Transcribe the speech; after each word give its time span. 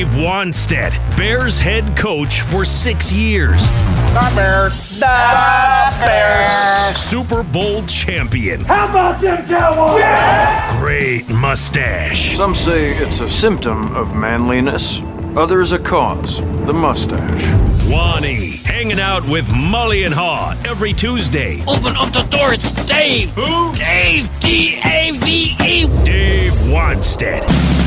Dave 0.00 0.14
Wannstedt, 0.14 1.16
Bears 1.18 1.60
head 1.60 1.94
coach 1.94 2.40
for 2.40 2.64
six 2.64 3.12
years. 3.12 3.66
The 3.66 4.32
Bears. 4.34 4.98
The 4.98 5.94
Bears. 6.00 6.96
Super 6.96 7.42
Bowl 7.42 7.84
champion. 7.84 8.62
How 8.62 8.88
about 8.88 9.20
them 9.20 9.46
Cowboys? 9.46 10.00
Yeah! 10.00 10.80
Great 10.80 11.28
mustache. 11.28 12.34
Some 12.34 12.54
say 12.54 12.96
it's 12.96 13.20
a 13.20 13.28
symptom 13.28 13.94
of 13.94 14.16
manliness, 14.16 15.02
others 15.36 15.72
a 15.72 15.78
cause, 15.78 16.40
the 16.64 16.72
mustache. 16.72 17.44
Wani, 17.86 18.52
hanging 18.64 19.00
out 19.00 19.28
with 19.28 19.46
Mully 19.48 20.06
and 20.06 20.14
Haugh 20.14 20.56
every 20.66 20.94
Tuesday. 20.94 21.62
Open 21.66 21.94
up 21.94 22.10
the 22.14 22.22
door, 22.22 22.54
it's 22.54 22.70
Dave. 22.86 23.32
Who? 23.34 23.74
Dave, 23.74 24.30
D-A-V-E. 24.40 26.04
Dave 26.04 26.52
Wannstedt. 26.72 27.79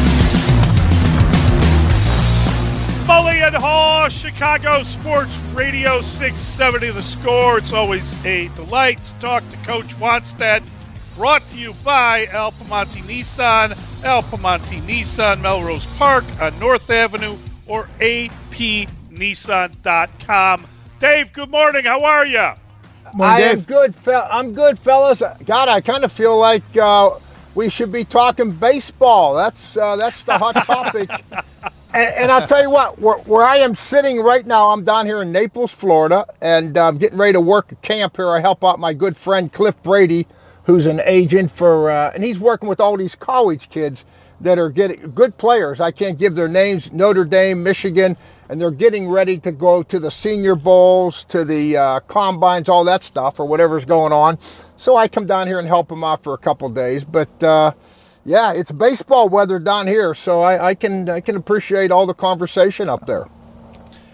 Mully 3.06 3.46
and 3.46 3.54
Haugh, 3.56 4.10
Chicago 4.10 4.82
Sports 4.84 5.36
Radio 5.54 6.02
670 6.02 6.92
The 6.92 7.04
Score. 7.04 7.58
It's 7.58 7.74
always 7.74 8.14
a 8.26 8.48
delight 8.56 8.98
to 9.06 9.14
talk 9.20 9.44
to 9.52 9.58
Coach 9.58 9.94
Wannstedt. 10.00 10.64
Brought 11.18 11.46
to 11.50 11.58
you 11.58 11.74
by 11.84 12.28
Al 12.28 12.54
Piemonte 12.54 13.02
Nissan, 13.04 13.78
Al 14.06 14.24
Piemonte 14.24 14.80
Nissan, 14.84 15.42
Melrose 15.42 15.86
Park 15.98 16.24
on 16.42 16.58
North 16.60 16.90
Avenue, 16.90 17.38
or 17.68 17.90
apnissan.com. 18.00 18.56
Dave, 21.00 21.34
good 21.34 21.52
morning. 21.52 21.84
How 21.84 22.04
are 22.06 22.26
you? 22.26 22.52
I 23.20 23.42
am 23.42 23.60
good. 23.62 23.94
Fe- 23.96 24.28
I'm 24.32 24.54
good, 24.54 24.80
fellas. 24.80 25.22
God, 25.46 25.68
I 25.68 25.82
kind 25.82 26.06
of 26.06 26.12
feel 26.12 26.38
like 26.40 26.64
uh, 26.78 27.12
we 27.54 27.70
should 27.70 27.92
be 27.92 28.06
talking 28.06 28.50
baseball. 28.52 29.36
That's 29.36 29.76
uh, 29.76 29.98
that's 29.98 30.24
the 30.24 30.38
hot 30.38 30.56
topic. 30.66 31.12
And, 31.94 32.16
and, 32.16 32.32
I'll 32.32 32.48
tell 32.48 32.62
you 32.62 32.72
what, 32.72 33.00
where, 33.00 33.18
where, 33.20 33.46
I 33.46 33.58
am 33.58 33.76
sitting 33.76 34.20
right 34.20 34.46
now, 34.48 34.70
I'm 34.70 34.84
down 34.84 35.06
here 35.06 35.22
in 35.22 35.32
Naples, 35.32 35.72
Florida, 35.72 36.26
and 36.42 36.76
I'm 36.76 36.96
uh, 36.96 36.98
getting 36.98 37.20
ready 37.20 37.34
to 37.34 37.42
work 37.42 37.72
a 37.72 37.76
camp 37.76 38.16
here. 38.16 38.32
I 38.32 38.40
help 38.40 38.64
out 38.64 38.80
my 38.80 38.94
good 38.94 39.16
friend 39.16 39.54
Cliff 39.54 39.76
Brady, 39.84 40.26
who's 40.64 40.88
an 40.88 41.02
agent 41.06 41.52
for, 41.52 41.92
uh, 41.92 42.12
and 42.16 42.24
he's 42.24 42.40
working 42.40 42.68
with 42.68 42.80
all 42.80 42.98
these 42.98 43.14
college 43.14 43.70
kids 43.70 44.06
that 44.42 44.58
are 44.58 44.70
getting 44.70 45.12
good 45.12 45.38
players. 45.38 45.80
I 45.80 45.92
can't 45.92 46.18
give 46.18 46.34
their 46.34 46.48
names, 46.48 46.92
Notre 46.92 47.26
Dame, 47.26 47.62
Michigan, 47.62 48.18
and 48.50 48.60
they're 48.60 48.72
getting 48.72 49.08
ready 49.08 49.38
to 49.38 49.52
go 49.52 49.84
to 49.84 50.00
the 50.00 50.10
Senior 50.10 50.56
Bowls, 50.56 51.26
to 51.26 51.46
the 51.46 51.78
uh, 51.78 52.00
combines, 52.08 52.70
all 52.70 52.86
that 52.86 53.04
stuff, 53.04 53.40
or 53.40 53.46
whatever's 53.46 53.86
going 53.86 54.14
on. 54.14 54.40
So 54.78 54.96
I 54.96 55.08
come 55.08 55.28
down 55.28 55.46
here 55.46 55.60
and 55.60 55.68
help 55.68 55.90
them 55.90 56.04
out 56.04 56.24
for 56.24 56.34
a 56.34 56.40
couple 56.40 56.70
days, 56.70 57.04
but. 57.04 57.44
Yeah, 58.26 58.54
it's 58.54 58.72
baseball 58.72 59.28
weather 59.30 59.60
down 59.60 59.88
here, 59.88 60.16
so 60.16 60.42
I, 60.42 60.70
I 60.70 60.76
can 60.76 61.10
I 61.10 61.20
can 61.20 61.36
appreciate 61.36 61.92
all 61.92 62.06
the 62.06 62.14
conversation 62.14 62.90
up 62.90 63.06
there. 63.06 63.28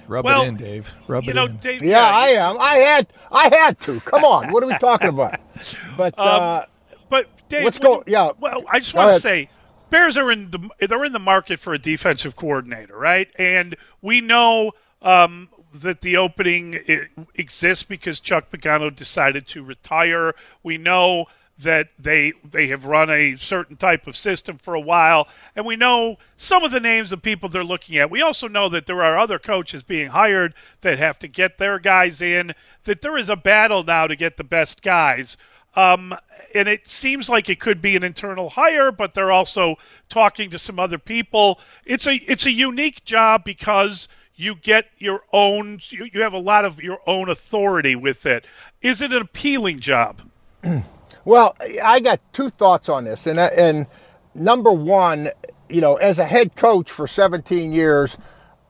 Rub 0.07 0.25
well, 0.25 0.43
it 0.43 0.47
in, 0.47 0.55
Dave. 0.55 0.91
Rub 1.07 1.23
you 1.23 1.31
it 1.31 1.35
know, 1.35 1.45
in. 1.45 1.57
Dave, 1.57 1.83
yeah, 1.83 2.09
yeah, 2.09 2.11
I 2.11 2.27
am. 2.49 2.57
I 2.59 2.75
had 2.77 3.07
I 3.31 3.55
had 3.55 3.80
to. 3.81 3.99
Come 4.02 4.23
on, 4.23 4.52
what 4.52 4.63
are 4.63 4.67
we 4.67 4.77
talking 4.77 5.09
about? 5.09 5.39
But 5.97 6.17
um, 6.17 6.25
uh, 6.41 6.61
but 7.09 7.27
Dave, 7.49 7.65
let's 7.65 7.80
go. 7.80 8.02
Yeah. 8.07 8.31
Well, 8.39 8.63
I 8.71 8.80
just 8.80 8.93
want 8.93 9.13
to 9.13 9.19
say, 9.19 9.49
Bears 9.89 10.17
are 10.17 10.31
in 10.31 10.52
the 10.52 10.69
they're 10.87 11.03
in 11.03 11.11
the 11.11 11.19
market 11.19 11.59
for 11.59 11.73
a 11.73 11.80
defensive 11.80 12.35
coordinator, 12.37 12.97
right? 12.97 13.27
And 13.37 13.75
we 14.02 14.21
know 14.21 14.71
um, 15.02 15.49
that 15.73 16.02
the 16.02 16.15
opening 16.17 16.80
i- 16.87 17.07
exists 17.35 17.83
because 17.83 18.19
Chuck 18.19 18.49
Pagano 18.52 18.95
decided 18.95 19.47
to 19.47 19.63
retire. 19.63 20.33
We 20.63 20.77
know 20.77 21.25
that 21.59 21.89
they 21.99 22.33
they 22.49 22.67
have 22.67 22.85
run 22.85 23.09
a 23.09 23.35
certain 23.35 23.75
type 23.75 24.07
of 24.07 24.15
system 24.15 24.57
for 24.57 24.73
a 24.73 24.79
while, 24.79 25.27
and 25.55 25.65
we 25.65 25.75
know 25.75 26.17
some 26.38 26.63
of 26.63 26.71
the 26.71 26.79
names 26.79 27.11
of 27.11 27.21
people 27.21 27.49
they're 27.49 27.63
looking 27.63 27.97
at. 27.97 28.09
We 28.09 28.21
also 28.21 28.47
know 28.47 28.69
that 28.69 28.85
there 28.85 29.03
are 29.03 29.17
other 29.17 29.39
coaches 29.39 29.83
being 29.83 30.09
hired 30.09 30.53
that 30.81 30.97
have 30.97 31.19
to 31.19 31.27
get 31.27 31.57
their 31.57 31.80
guys 31.80 32.21
in. 32.21 32.53
That 32.83 33.02
there 33.02 33.17
is 33.17 33.30
a 33.30 33.35
battle 33.35 33.83
now 33.83 34.08
to 34.08 34.15
get 34.15 34.37
the 34.37 34.43
best 34.43 34.81
guys. 34.81 35.37
Um, 35.75 36.15
and 36.55 36.67
it 36.67 36.87
seems 36.87 37.30
like 37.30 37.49
it 37.49 37.59
could 37.59 37.81
be 37.81 37.95
an 37.95 38.03
internal 38.03 38.49
hire, 38.49 38.91
but 38.91 39.14
they're 39.14 39.31
also 39.31 39.76
talking 40.08 40.49
to 40.49 40.59
some 40.59 40.80
other 40.80 40.97
people. 40.97 41.59
It's 41.86 42.08
a 42.08 42.15
it's 42.15 42.45
a 42.45 42.52
unique 42.52 43.03
job 43.05 43.43
because 43.43 44.08
you 44.36 44.55
get 44.55 44.86
your 44.97 45.21
own 45.33 45.80
you, 45.89 46.09
you 46.11 46.21
have 46.21 46.33
a 46.33 46.39
lot 46.39 46.65
of 46.65 46.81
your 46.81 46.99
own 47.05 47.30
authority 47.30 47.95
with 47.95 48.26
it. 48.26 48.47
Is 48.81 49.02
it 49.02 49.11
an 49.11 49.21
appealing 49.21 49.80
job? 49.80 50.21
Well, 51.29 51.55
I 51.83 51.99
got 51.99 52.19
two 52.33 52.49
thoughts 52.49 52.89
on 52.89 53.03
this, 53.03 53.27
and 53.27 53.39
and 53.39 53.85
number 54.33 54.71
one, 54.71 55.29
you 55.69 55.79
know, 55.79 55.97
as 55.97 56.17
a 56.17 56.25
head 56.25 56.55
coach 56.55 56.89
for 56.89 57.07
17 57.07 57.71
years, 57.71 58.17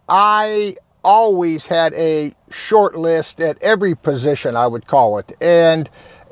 I 0.09 0.75
always 1.01 1.65
had 1.65 1.93
a 1.93 2.33
short 2.51 2.97
list 2.97 3.39
at 3.39 3.57
every 3.63 3.95
position, 3.95 4.57
I 4.57 4.67
would 4.67 4.87
call 4.87 5.19
it, 5.19 5.37
and 5.39 5.89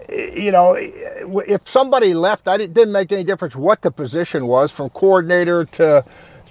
you 0.10 0.52
know, 0.52 0.74
if 0.78 1.66
somebody 1.66 2.14
left, 2.14 2.50
I 2.50 2.58
didn't, 2.58 2.74
didn't 2.74 2.92
make 2.92 3.14
any 3.14 3.24
difference 3.24 3.56
what 3.56 3.82
the 3.82 3.92
position 3.92 4.48
was, 4.48 4.70
from 4.70 4.90
coordinator 4.90 5.64
to 5.64 6.04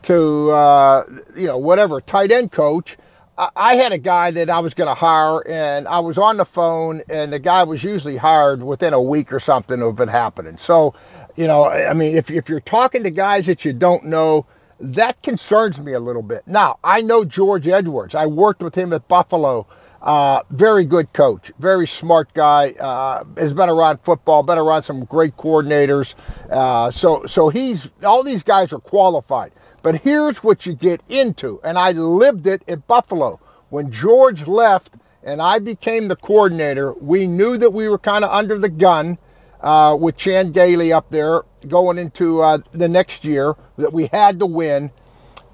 to 0.05 0.51
uh, 0.53 1.05
you 1.37 1.49
know 1.49 1.59
whatever 1.59 2.01
tight 2.01 2.33
end 2.33 2.51
coach. 2.51 2.97
I- 3.39 3.77
had 3.77 3.93
a 3.93 3.99
guy 3.99 4.31
that 4.33 4.51
I 4.51 4.61
was 4.61 4.75
going 4.75 4.89
to 4.89 4.95
hire, 4.95 5.47
and 5.49 5.87
I 5.89 5.99
was 6.01 6.19
on 6.19 6.39
the 6.39 6.45
phone, 6.45 7.03
and 7.09 7.33
the 7.33 7.39
guy 7.39 7.65
was 7.65 7.85
usually 7.85 8.17
hired 8.17 8.63
within 8.63 8.95
a 8.95 9.03
week 9.03 9.33
or 9.33 9.41
something 9.41 9.83
of 9.83 10.01
it 10.01 10.09
happening. 10.09 10.57
So, 10.59 10.95
you 11.37 11.47
know, 11.47 11.65
I 11.67 11.93
mean, 11.93 12.17
if, 12.17 12.31
if 12.31 12.49
you're 12.49 12.61
talking 12.61 13.03
to 13.05 13.11
guys 13.11 13.47
that 13.47 13.65
you 13.65 13.73
don't 13.73 14.05
know, 14.07 14.47
that 14.81 15.23
concerns 15.23 15.81
me 15.81 15.93
a 15.93 16.01
little 16.01 16.23
bit. 16.23 16.43
Now, 16.47 16.79
I 16.85 17.03
know 17.03 17.25
George 17.25 17.69
Edwards. 17.69 18.15
I 18.15 18.27
worked 18.27 18.63
with 18.63 18.75
him 18.75 18.93
at 18.93 19.09
Buffalo. 19.09 19.67
Uh, 20.07 20.41
very 20.51 20.85
good 20.85 21.13
coach, 21.13 21.51
very 21.59 21.85
smart 21.85 22.33
guy. 22.33 22.71
Uh, 22.71 23.25
has 23.37 23.53
been 23.53 23.69
around 23.69 23.99
football, 24.01 24.45
been 24.45 24.57
around 24.57 24.83
some 24.83 25.05
great 25.05 25.37
coordinators. 25.37 26.15
Uh, 26.49 26.93
so, 26.93 27.27
so 27.27 27.49
he's 27.49 27.89
all 28.05 28.23
these 28.23 28.45
guys 28.45 28.73
are 28.73 28.79
qualified. 28.79 29.51
But 29.83 29.97
here's 29.97 30.45
what 30.45 30.65
you 30.65 30.75
get 30.75 31.03
into, 31.09 31.61
and 31.65 31.77
I 31.77 31.91
lived 31.91 32.47
it 32.47 32.63
at 32.69 32.87
Buffalo 32.87 33.41
when 33.71 33.91
George 33.91 34.47
left 34.47 34.95
and 35.25 35.43
I 35.43 35.59
became 35.59 36.07
the 36.07 36.15
coordinator. 36.15 36.95
We 36.95 37.27
knew 37.27 37.59
that 37.59 37.73
we 37.73 37.89
were 37.89 37.99
kind 37.99 38.25
of 38.25 38.31
under 38.31 38.57
the 38.59 38.69
gun 38.69 39.19
uh, 39.61 39.97
with 40.01 40.17
Chan 40.17 40.53
Gailey 40.53 40.93
up 40.93 41.11
there 41.11 41.43
going 41.67 41.99
into 41.99 42.41
uh, 42.41 42.59
the 42.73 42.89
next 42.89 43.25
year 43.25 43.57
that 43.77 43.93
we 43.93 44.07
had 44.07 44.39
to 44.39 44.47
win. 44.47 44.93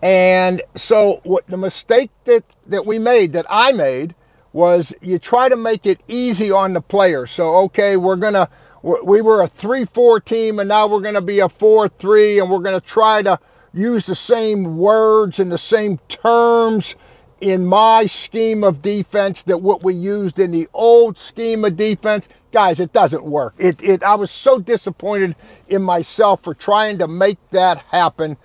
And 0.02 0.60
so 0.76 1.20
what 1.24 1.46
the 1.46 1.56
mistake 1.56 2.10
that, 2.24 2.44
that 2.66 2.84
we 2.84 2.98
made, 2.98 3.32
that 3.32 3.46
I 3.48 3.72
made, 3.72 4.14
was 4.52 4.92
you 5.00 5.18
try 5.18 5.48
to 5.48 5.56
make 5.56 5.86
it 5.86 6.02
easy 6.08 6.50
on 6.50 6.72
the 6.72 6.80
players. 6.80 7.30
So 7.30 7.54
okay, 7.56 7.96
we're 7.96 8.16
gonna 8.16 8.48
we 8.82 9.20
were 9.22 9.42
a 9.42 9.48
three-four 9.48 10.20
team, 10.20 10.58
and 10.58 10.68
now 10.68 10.86
we're 10.88 11.00
gonna 11.00 11.20
be 11.20 11.40
a 11.40 11.48
four-three, 11.48 12.40
and 12.40 12.50
we're 12.50 12.58
gonna 12.58 12.80
try 12.80 13.22
to 13.22 13.38
use 13.72 14.06
the 14.06 14.14
same 14.14 14.76
words 14.76 15.40
and 15.40 15.50
the 15.50 15.58
same 15.58 15.98
terms 16.08 16.94
in 17.40 17.66
my 17.66 18.06
scheme 18.06 18.62
of 18.62 18.82
defense 18.82 19.42
that 19.44 19.58
what 19.58 19.82
we 19.82 19.94
used 19.94 20.38
in 20.38 20.52
the 20.52 20.68
old 20.74 21.18
scheme 21.18 21.64
of 21.64 21.76
defense. 21.76 22.28
Guys, 22.52 22.78
it 22.80 22.92
doesn't 22.92 23.24
work. 23.24 23.54
It, 23.58 23.82
it 23.82 24.02
I 24.02 24.14
was 24.14 24.30
so 24.30 24.58
disappointed 24.58 25.34
in 25.68 25.82
myself 25.82 26.42
for 26.42 26.54
trying 26.54 26.98
to 26.98 27.08
make 27.08 27.38
that 27.50 27.78
happen. 27.78 28.36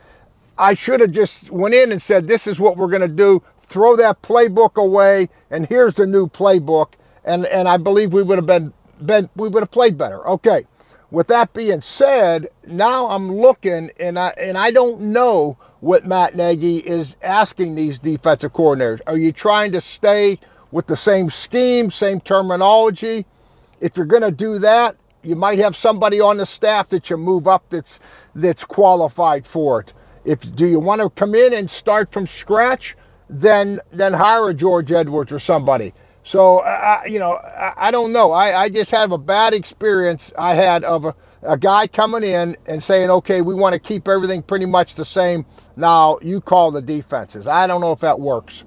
I 0.57 0.73
should 0.73 1.01
have 1.01 1.11
just 1.11 1.51
went 1.51 1.75
in 1.75 1.91
and 1.91 2.01
said, 2.01 2.27
"This 2.27 2.47
is 2.47 2.59
what 2.59 2.77
we're 2.77 2.87
going 2.87 3.01
to 3.01 3.07
do. 3.07 3.43
Throw 3.67 3.95
that 3.97 4.21
playbook 4.21 4.75
away, 4.75 5.29
and 5.51 5.65
here's 5.65 5.93
the 5.93 6.07
new 6.07 6.27
playbook." 6.27 6.93
And 7.25 7.45
and 7.45 7.67
I 7.67 7.77
believe 7.77 8.13
we 8.13 8.23
would 8.23 8.37
have 8.37 8.45
been 8.45 8.73
been 9.05 9.29
we 9.35 9.49
would 9.49 9.63
have 9.63 9.71
played 9.71 9.97
better. 9.97 10.27
Okay. 10.27 10.65
With 11.09 11.27
that 11.27 11.53
being 11.53 11.79
said, 11.81 12.49
now 12.65 13.07
I'm 13.07 13.33
looking 13.33 13.91
and 13.99 14.19
I 14.19 14.29
and 14.37 14.57
I 14.57 14.71
don't 14.71 14.99
know 15.13 15.57
what 15.79 16.05
Matt 16.05 16.35
Nagy 16.35 16.77
is 16.77 17.15
asking 17.21 17.75
these 17.75 17.99
defensive 17.99 18.53
coordinators. 18.53 19.01
Are 19.07 19.17
you 19.17 19.31
trying 19.31 19.71
to 19.73 19.81
stay 19.81 20.39
with 20.71 20.87
the 20.87 20.95
same 20.97 21.29
scheme, 21.29 21.91
same 21.91 22.19
terminology? 22.19 23.25
If 23.79 23.95
you're 23.95 24.05
going 24.05 24.23
to 24.23 24.31
do 24.31 24.59
that, 24.59 24.97
you 25.23 25.35
might 25.35 25.59
have 25.59 25.75
somebody 25.75 26.19
on 26.19 26.37
the 26.37 26.45
staff 26.45 26.89
that 26.89 27.09
you 27.09 27.17
move 27.17 27.47
up 27.47 27.63
that's 27.69 27.99
that's 28.35 28.65
qualified 28.65 29.45
for 29.45 29.81
it. 29.81 29.93
If 30.25 30.55
do 30.55 30.65
you 30.65 30.79
want 30.79 31.01
to 31.01 31.09
come 31.09 31.35
in 31.35 31.53
and 31.53 31.69
start 31.71 32.11
from 32.11 32.27
scratch, 32.27 32.97
then 33.29 33.79
then 33.91 34.13
hire 34.13 34.49
a 34.49 34.53
George 34.53 34.91
Edwards 34.91 35.31
or 35.31 35.39
somebody. 35.39 35.93
So 36.23 36.65
you 37.05 37.19
know, 37.19 37.33
I, 37.33 37.73
I 37.87 37.91
don't 37.91 38.11
know. 38.11 38.31
I, 38.31 38.63
I 38.63 38.69
just 38.69 38.91
have 38.91 39.11
a 39.11 39.17
bad 39.17 39.53
experience 39.53 40.31
I 40.37 40.53
had 40.53 40.83
of 40.83 41.05
a, 41.05 41.15
a 41.43 41.57
guy 41.57 41.87
coming 41.87 42.23
in 42.23 42.57
and 42.65 42.83
saying, 42.83 43.09
okay, 43.09 43.41
we 43.41 43.53
want 43.53 43.73
to 43.73 43.79
keep 43.79 44.07
everything 44.07 44.41
pretty 44.41 44.65
much 44.65 44.95
the 44.95 45.05
same. 45.05 45.45
Now 45.75 46.19
you 46.21 46.41
call 46.41 46.71
the 46.71 46.81
defenses. 46.81 47.47
I 47.47 47.67
don't 47.67 47.81
know 47.81 47.93
if 47.93 47.99
that 48.01 48.19
works. 48.19 48.65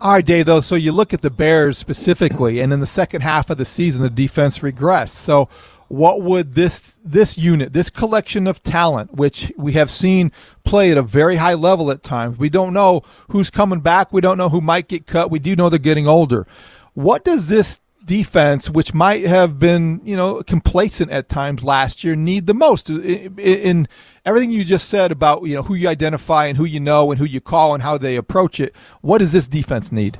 All 0.00 0.14
right, 0.14 0.26
Dave, 0.26 0.46
though, 0.46 0.60
so 0.60 0.74
you 0.74 0.90
look 0.90 1.14
at 1.14 1.22
the 1.22 1.30
Bears 1.30 1.78
specifically, 1.78 2.58
and 2.58 2.72
in 2.72 2.80
the 2.80 2.88
second 2.88 3.20
half 3.20 3.50
of 3.50 3.58
the 3.58 3.64
season, 3.64 4.02
the 4.02 4.10
defense 4.10 4.58
regressed. 4.58 5.10
So 5.10 5.48
what 5.92 6.22
would 6.22 6.54
this 6.54 6.98
this 7.04 7.36
unit, 7.36 7.74
this 7.74 7.90
collection 7.90 8.46
of 8.46 8.62
talent, 8.62 9.12
which 9.12 9.52
we 9.58 9.72
have 9.72 9.90
seen 9.90 10.32
play 10.64 10.90
at 10.90 10.96
a 10.96 11.02
very 11.02 11.36
high 11.36 11.52
level 11.52 11.90
at 11.90 12.02
times. 12.02 12.38
We 12.38 12.48
don't 12.48 12.72
know 12.72 13.02
who's 13.28 13.50
coming 13.50 13.80
back. 13.80 14.10
We 14.10 14.22
don't 14.22 14.38
know 14.38 14.48
who 14.48 14.62
might 14.62 14.88
get 14.88 15.06
cut. 15.06 15.30
We 15.30 15.38
do 15.38 15.54
know 15.54 15.68
they're 15.68 15.78
getting 15.78 16.08
older. 16.08 16.46
What 16.94 17.26
does 17.26 17.50
this 17.50 17.78
defense, 18.06 18.70
which 18.70 18.94
might 18.94 19.26
have 19.26 19.58
been, 19.58 20.00
you 20.02 20.16
know, 20.16 20.42
complacent 20.42 21.10
at 21.10 21.28
times 21.28 21.62
last 21.62 22.02
year, 22.02 22.16
need 22.16 22.46
the 22.46 22.54
most 22.54 22.88
in, 22.88 23.38
in, 23.38 23.86
everything 24.24 24.50
you 24.50 24.64
just 24.64 24.88
said 24.88 25.12
about, 25.12 25.42
you 25.44 25.56
know, 25.56 25.62
who 25.62 25.74
you 25.74 25.90
identify 25.90 26.46
and 26.46 26.56
who 26.56 26.64
you 26.64 26.80
know 26.80 27.10
and 27.10 27.18
who 27.18 27.26
you 27.26 27.42
call 27.42 27.74
and 27.74 27.82
how 27.82 27.98
they 27.98 28.16
approach 28.16 28.60
it. 28.60 28.74
What 29.02 29.18
does 29.18 29.32
this 29.32 29.46
defense 29.46 29.92
need? 29.92 30.18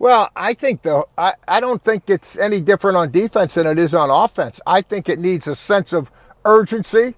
Well, 0.00 0.30
I 0.34 0.54
think 0.54 0.82
though 0.82 1.08
I, 1.18 1.34
I 1.46 1.60
don't 1.60 1.84
think 1.84 2.08
it's 2.08 2.38
any 2.38 2.62
different 2.62 2.96
on 2.96 3.12
defense 3.12 3.54
than 3.54 3.66
it 3.68 3.78
is 3.78 3.94
on 3.94 4.10
offense. 4.10 4.58
I 4.66 4.82
think 4.82 5.10
it 5.10 5.20
needs 5.20 5.46
a 5.46 5.54
sense 5.54 5.92
of 5.92 6.10
urgency. 6.46 7.14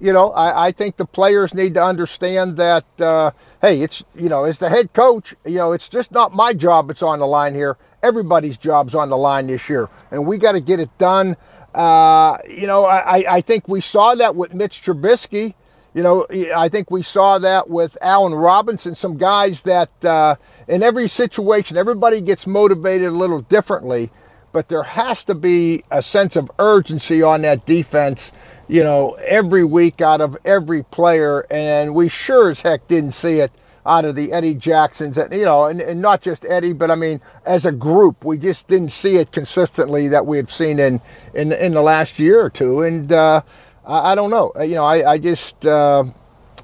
You 0.00 0.12
know, 0.12 0.30
I, 0.30 0.68
I 0.68 0.72
think 0.72 0.96
the 0.96 1.06
players 1.06 1.54
need 1.54 1.74
to 1.74 1.84
understand 1.84 2.58
that 2.58 2.84
uh, 3.00 3.32
hey, 3.60 3.82
it's 3.82 4.04
you 4.14 4.28
know, 4.28 4.44
as 4.44 4.60
the 4.60 4.68
head 4.68 4.92
coach, 4.92 5.34
you 5.44 5.56
know, 5.56 5.72
it's 5.72 5.88
just 5.88 6.12
not 6.12 6.32
my 6.32 6.54
job 6.54 6.88
that's 6.88 7.02
on 7.02 7.18
the 7.18 7.26
line 7.26 7.54
here. 7.54 7.76
Everybody's 8.02 8.58
job's 8.58 8.94
on 8.94 9.10
the 9.10 9.18
line 9.18 9.48
this 9.48 9.68
year, 9.68 9.90
and 10.12 10.26
we 10.26 10.38
got 10.38 10.52
to 10.52 10.60
get 10.60 10.80
it 10.80 10.96
done. 10.98 11.36
Uh, 11.74 12.38
you 12.48 12.68
know, 12.68 12.86
I, 12.86 13.24
I 13.36 13.40
think 13.42 13.68
we 13.68 13.80
saw 13.82 14.14
that 14.14 14.36
with 14.36 14.54
Mitch 14.54 14.82
Trubisky. 14.82 15.54
You 15.92 16.04
know, 16.04 16.26
I 16.54 16.68
think 16.68 16.90
we 16.90 17.02
saw 17.02 17.38
that 17.38 17.68
with 17.68 17.98
Allen 18.00 18.34
Robinson, 18.34 18.94
some 18.94 19.16
guys 19.16 19.62
that 19.62 19.90
uh, 20.04 20.36
in 20.68 20.84
every 20.84 21.08
situation, 21.08 21.76
everybody 21.76 22.20
gets 22.20 22.46
motivated 22.46 23.08
a 23.08 23.10
little 23.10 23.40
differently, 23.40 24.10
but 24.52 24.68
there 24.68 24.84
has 24.84 25.24
to 25.24 25.34
be 25.34 25.82
a 25.90 26.00
sense 26.00 26.36
of 26.36 26.50
urgency 26.60 27.22
on 27.22 27.42
that 27.42 27.66
defense, 27.66 28.30
you 28.68 28.84
know, 28.84 29.14
every 29.14 29.64
week 29.64 30.00
out 30.00 30.20
of 30.20 30.36
every 30.44 30.84
player. 30.84 31.44
And 31.50 31.92
we 31.92 32.08
sure 32.08 32.50
as 32.50 32.60
heck 32.60 32.86
didn't 32.86 33.12
see 33.12 33.40
it 33.40 33.50
out 33.84 34.04
of 34.04 34.14
the 34.14 34.32
Eddie 34.32 34.54
Jacksons, 34.54 35.16
and 35.16 35.32
you 35.34 35.44
know, 35.44 35.64
and, 35.64 35.80
and 35.80 36.02
not 36.02 36.20
just 36.20 36.44
Eddie, 36.44 36.74
but 36.74 36.90
I 36.90 36.94
mean, 36.94 37.20
as 37.46 37.64
a 37.64 37.72
group, 37.72 38.24
we 38.24 38.38
just 38.38 38.68
didn't 38.68 38.90
see 38.90 39.16
it 39.16 39.32
consistently 39.32 40.08
that 40.08 40.26
we 40.26 40.36
have 40.36 40.52
seen 40.52 40.78
in 40.78 41.00
in 41.34 41.50
in 41.52 41.72
the 41.72 41.80
last 41.80 42.18
year 42.18 42.44
or 42.44 42.50
two. 42.50 42.82
And 42.82 43.10
uh, 43.10 43.42
I, 43.90 44.12
I 44.12 44.14
don't 44.14 44.30
know. 44.30 44.52
You 44.62 44.76
know, 44.76 44.84
I, 44.84 45.12
I 45.12 45.18
just 45.18 45.66
uh, 45.66 46.04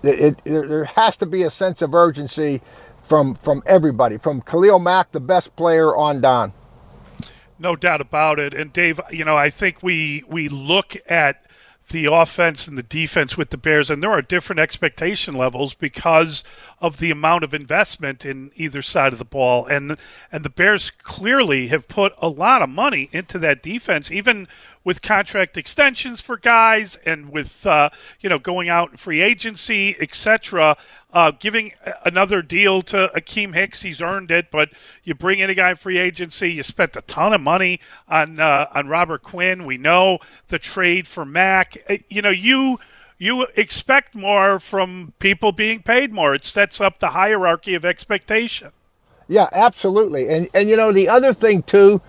it, 0.02 0.38
it, 0.44 0.44
there 0.44 0.84
has 0.84 1.16
to 1.18 1.26
be 1.26 1.42
a 1.42 1.50
sense 1.50 1.82
of 1.82 1.94
urgency 1.94 2.62
from 3.04 3.34
from 3.34 3.62
everybody, 3.66 4.16
from 4.18 4.40
Khalil 4.40 4.78
Mack, 4.78 5.12
the 5.12 5.20
best 5.20 5.54
player, 5.56 5.94
on 5.94 6.20
down. 6.20 6.52
No 7.58 7.74
doubt 7.74 8.00
about 8.00 8.38
it. 8.38 8.54
And 8.54 8.72
Dave, 8.72 9.00
you 9.10 9.24
know, 9.24 9.36
I 9.36 9.50
think 9.50 9.82
we 9.82 10.22
we 10.28 10.48
look 10.48 10.96
at 11.08 11.46
the 11.90 12.06
offense 12.06 12.66
and 12.66 12.76
the 12.76 12.82
defense 12.82 13.36
with 13.36 13.50
the 13.50 13.56
Bears, 13.56 13.90
and 13.90 14.02
there 14.02 14.10
are 14.10 14.22
different 14.22 14.60
expectation 14.60 15.34
levels 15.34 15.74
because 15.74 16.42
of 16.78 16.98
the 16.98 17.10
amount 17.10 17.42
of 17.42 17.54
investment 17.54 18.24
in 18.24 18.50
either 18.54 18.82
side 18.82 19.12
of 19.12 19.18
the 19.18 19.24
ball. 19.24 19.66
And 19.66 19.96
and 20.30 20.44
the 20.44 20.50
Bears 20.50 20.90
clearly 20.90 21.68
have 21.68 21.88
put 21.88 22.12
a 22.18 22.28
lot 22.28 22.62
of 22.62 22.68
money 22.68 23.08
into 23.12 23.38
that 23.38 23.62
defense, 23.62 24.10
even 24.10 24.46
with 24.84 25.02
contract 25.02 25.56
extensions 25.56 26.20
for 26.20 26.36
guys 26.36 26.96
and 27.04 27.30
with 27.30 27.66
uh, 27.66 27.90
you 28.20 28.28
know 28.28 28.38
going 28.38 28.68
out 28.68 28.90
in 28.90 28.96
free 28.96 29.20
agency, 29.20 29.96
etc. 30.00 30.76
Uh, 31.12 31.30
giving 31.30 31.72
another 32.04 32.42
deal 32.42 32.82
to 32.82 33.10
Akiem 33.14 33.54
Hicks, 33.54 33.80
he's 33.82 34.02
earned 34.02 34.30
it. 34.30 34.50
But 34.50 34.70
you 35.02 35.14
bring 35.14 35.38
in 35.38 35.48
a 35.48 35.54
guy 35.54 35.70
in 35.70 35.76
free 35.76 35.98
agency, 35.98 36.52
you 36.52 36.62
spent 36.62 36.94
a 36.94 37.00
ton 37.02 37.32
of 37.32 37.40
money 37.40 37.80
on 38.06 38.38
uh, 38.38 38.66
on 38.72 38.88
Robert 38.88 39.22
Quinn. 39.22 39.64
We 39.64 39.78
know 39.78 40.18
the 40.48 40.58
trade 40.58 41.08
for 41.08 41.24
Mack. 41.24 41.78
Uh, 41.88 41.96
you 42.08 42.20
know 42.20 42.30
you 42.30 42.78
you 43.18 43.46
expect 43.56 44.14
more 44.14 44.60
from 44.60 45.12
people 45.18 45.52
being 45.52 45.82
paid 45.82 46.12
more. 46.12 46.34
It 46.34 46.44
sets 46.44 46.80
up 46.80 46.98
the 46.98 47.10
hierarchy 47.10 47.74
of 47.74 47.84
expectation. 47.84 48.72
Yeah, 49.28 49.48
absolutely. 49.52 50.28
And 50.28 50.48
and 50.54 50.68
you 50.68 50.76
know 50.76 50.92
the 50.92 51.08
other 51.08 51.32
thing 51.32 51.62
too 51.62 52.00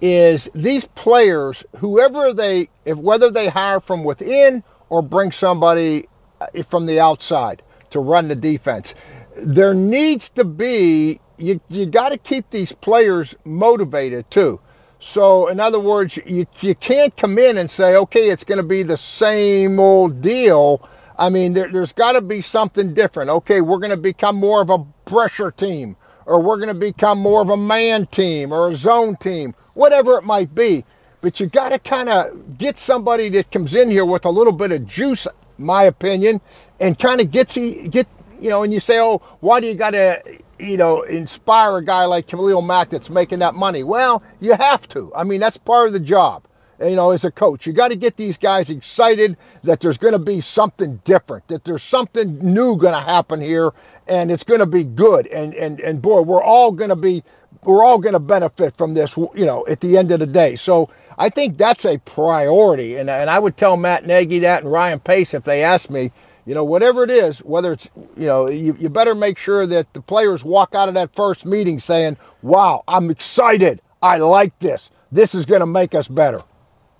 is 0.00 0.50
these 0.54 0.86
players, 0.86 1.64
whoever 1.76 2.32
they, 2.32 2.68
if 2.84 2.98
whether 2.98 3.30
they 3.30 3.48
hire 3.48 3.80
from 3.80 4.04
within 4.04 4.62
or 4.88 5.02
bring 5.02 5.32
somebody 5.32 6.08
uh, 6.40 6.62
from 6.68 6.86
the 6.86 7.00
outside 7.00 7.62
to 7.90 8.00
run 8.00 8.28
the 8.28 8.34
defense, 8.34 8.94
there 9.36 9.74
needs 9.74 10.30
to 10.30 10.44
be 10.44 11.20
you 11.38 11.60
you 11.68 11.86
got 11.86 12.10
to 12.10 12.18
keep 12.18 12.50
these 12.50 12.72
players 12.72 13.34
motivated 13.44 14.30
too. 14.30 14.60
So, 15.06 15.48
in 15.48 15.60
other 15.60 15.78
words, 15.78 16.16
you, 16.16 16.46
you 16.60 16.74
can't 16.74 17.14
come 17.14 17.38
in 17.38 17.58
and 17.58 17.70
say, 17.70 17.94
okay, 17.96 18.30
it's 18.30 18.42
going 18.42 18.56
to 18.56 18.66
be 18.66 18.82
the 18.82 18.96
same 18.96 19.78
old 19.78 20.22
deal. 20.22 20.88
I 21.18 21.28
mean, 21.28 21.52
there, 21.52 21.70
there's 21.70 21.92
got 21.92 22.12
to 22.12 22.22
be 22.22 22.40
something 22.40 22.94
different. 22.94 23.28
Okay, 23.28 23.60
we're 23.60 23.78
going 23.78 23.90
to 23.90 23.98
become 23.98 24.34
more 24.36 24.62
of 24.62 24.70
a 24.70 24.78
pressure 25.04 25.50
team, 25.50 25.94
or 26.24 26.40
we're 26.40 26.56
going 26.56 26.68
to 26.68 26.74
become 26.74 27.18
more 27.18 27.42
of 27.42 27.50
a 27.50 27.56
man 27.56 28.06
team, 28.06 28.50
or 28.50 28.70
a 28.70 28.74
zone 28.74 29.14
team, 29.16 29.54
whatever 29.74 30.16
it 30.16 30.24
might 30.24 30.54
be. 30.54 30.84
But 31.20 31.38
you 31.38 31.46
got 31.46 31.68
to 31.68 31.78
kind 31.78 32.08
of 32.08 32.56
get 32.56 32.78
somebody 32.78 33.28
that 33.28 33.50
comes 33.50 33.74
in 33.74 33.90
here 33.90 34.06
with 34.06 34.24
a 34.24 34.30
little 34.30 34.54
bit 34.54 34.72
of 34.72 34.86
juice, 34.86 35.28
my 35.58 35.84
opinion, 35.84 36.40
and 36.80 36.98
kind 36.98 37.20
of 37.20 37.30
gets 37.30 37.56
get 37.56 38.08
you 38.40 38.50
know. 38.50 38.62
And 38.62 38.72
you 38.72 38.80
say, 38.80 39.00
oh, 39.00 39.18
why 39.40 39.60
do 39.60 39.66
you 39.66 39.74
got 39.74 39.90
to 39.90 40.22
you 40.58 40.76
know, 40.76 41.02
inspire 41.02 41.76
a 41.76 41.84
guy 41.84 42.04
like 42.04 42.26
Khalil 42.26 42.62
Mack 42.62 42.90
that's 42.90 43.10
making 43.10 43.40
that 43.40 43.54
money? 43.54 43.82
Well, 43.82 44.22
you 44.40 44.54
have 44.54 44.88
to. 44.90 45.12
I 45.14 45.24
mean, 45.24 45.40
that's 45.40 45.56
part 45.56 45.88
of 45.88 45.92
the 45.92 46.00
job. 46.00 46.44
Eh, 46.80 46.88
you 46.88 46.96
know, 46.96 47.10
as 47.10 47.24
a 47.24 47.30
coach, 47.30 47.66
you 47.66 47.72
got 47.72 47.90
to 47.90 47.96
get 47.96 48.16
these 48.16 48.38
guys 48.38 48.70
excited 48.70 49.36
that 49.62 49.80
there's 49.80 49.98
going 49.98 50.12
to 50.12 50.18
be 50.18 50.40
something 50.40 51.00
different, 51.04 51.46
that 51.48 51.64
there's 51.64 51.82
something 51.82 52.38
new 52.38 52.76
going 52.76 52.94
to 52.94 53.00
happen 53.00 53.40
here, 53.40 53.72
and 54.08 54.30
it's 54.30 54.44
going 54.44 54.60
to 54.60 54.66
be 54.66 54.84
good. 54.84 55.26
And 55.28 55.54
and 55.54 55.80
and 55.80 56.02
boy, 56.02 56.22
we're 56.22 56.42
all 56.42 56.72
going 56.72 56.90
to 56.90 56.96
be, 56.96 57.22
we're 57.62 57.84
all 57.84 57.98
going 57.98 58.14
to 58.14 58.20
benefit 58.20 58.76
from 58.76 58.94
this. 58.94 59.16
You 59.16 59.46
know, 59.46 59.66
at 59.68 59.80
the 59.80 59.96
end 59.96 60.10
of 60.10 60.20
the 60.20 60.26
day. 60.26 60.56
So 60.56 60.90
I 61.16 61.28
think 61.28 61.58
that's 61.58 61.84
a 61.84 61.98
priority, 61.98 62.96
and 62.96 63.08
and 63.08 63.30
I 63.30 63.38
would 63.38 63.56
tell 63.56 63.76
Matt 63.76 64.06
Nagy 64.06 64.40
that 64.40 64.62
and 64.64 64.72
Ryan 64.72 64.98
Pace 64.98 65.34
if 65.34 65.44
they 65.44 65.62
asked 65.62 65.90
me 65.90 66.10
you 66.46 66.54
know, 66.54 66.64
whatever 66.64 67.04
it 67.04 67.10
is, 67.10 67.38
whether 67.38 67.72
it's, 67.72 67.88
you 68.16 68.26
know, 68.26 68.48
you, 68.48 68.76
you 68.78 68.88
better 68.88 69.14
make 69.14 69.38
sure 69.38 69.66
that 69.66 69.92
the 69.94 70.00
players 70.00 70.44
walk 70.44 70.74
out 70.74 70.88
of 70.88 70.94
that 70.94 71.14
first 71.14 71.46
meeting 71.46 71.78
saying, 71.78 72.16
wow, 72.42 72.84
I'm 72.86 73.10
excited. 73.10 73.80
I 74.02 74.18
like 74.18 74.58
this. 74.58 74.90
This 75.10 75.34
is 75.34 75.46
going 75.46 75.60
to 75.60 75.66
make 75.66 75.94
us 75.94 76.08
better. 76.08 76.42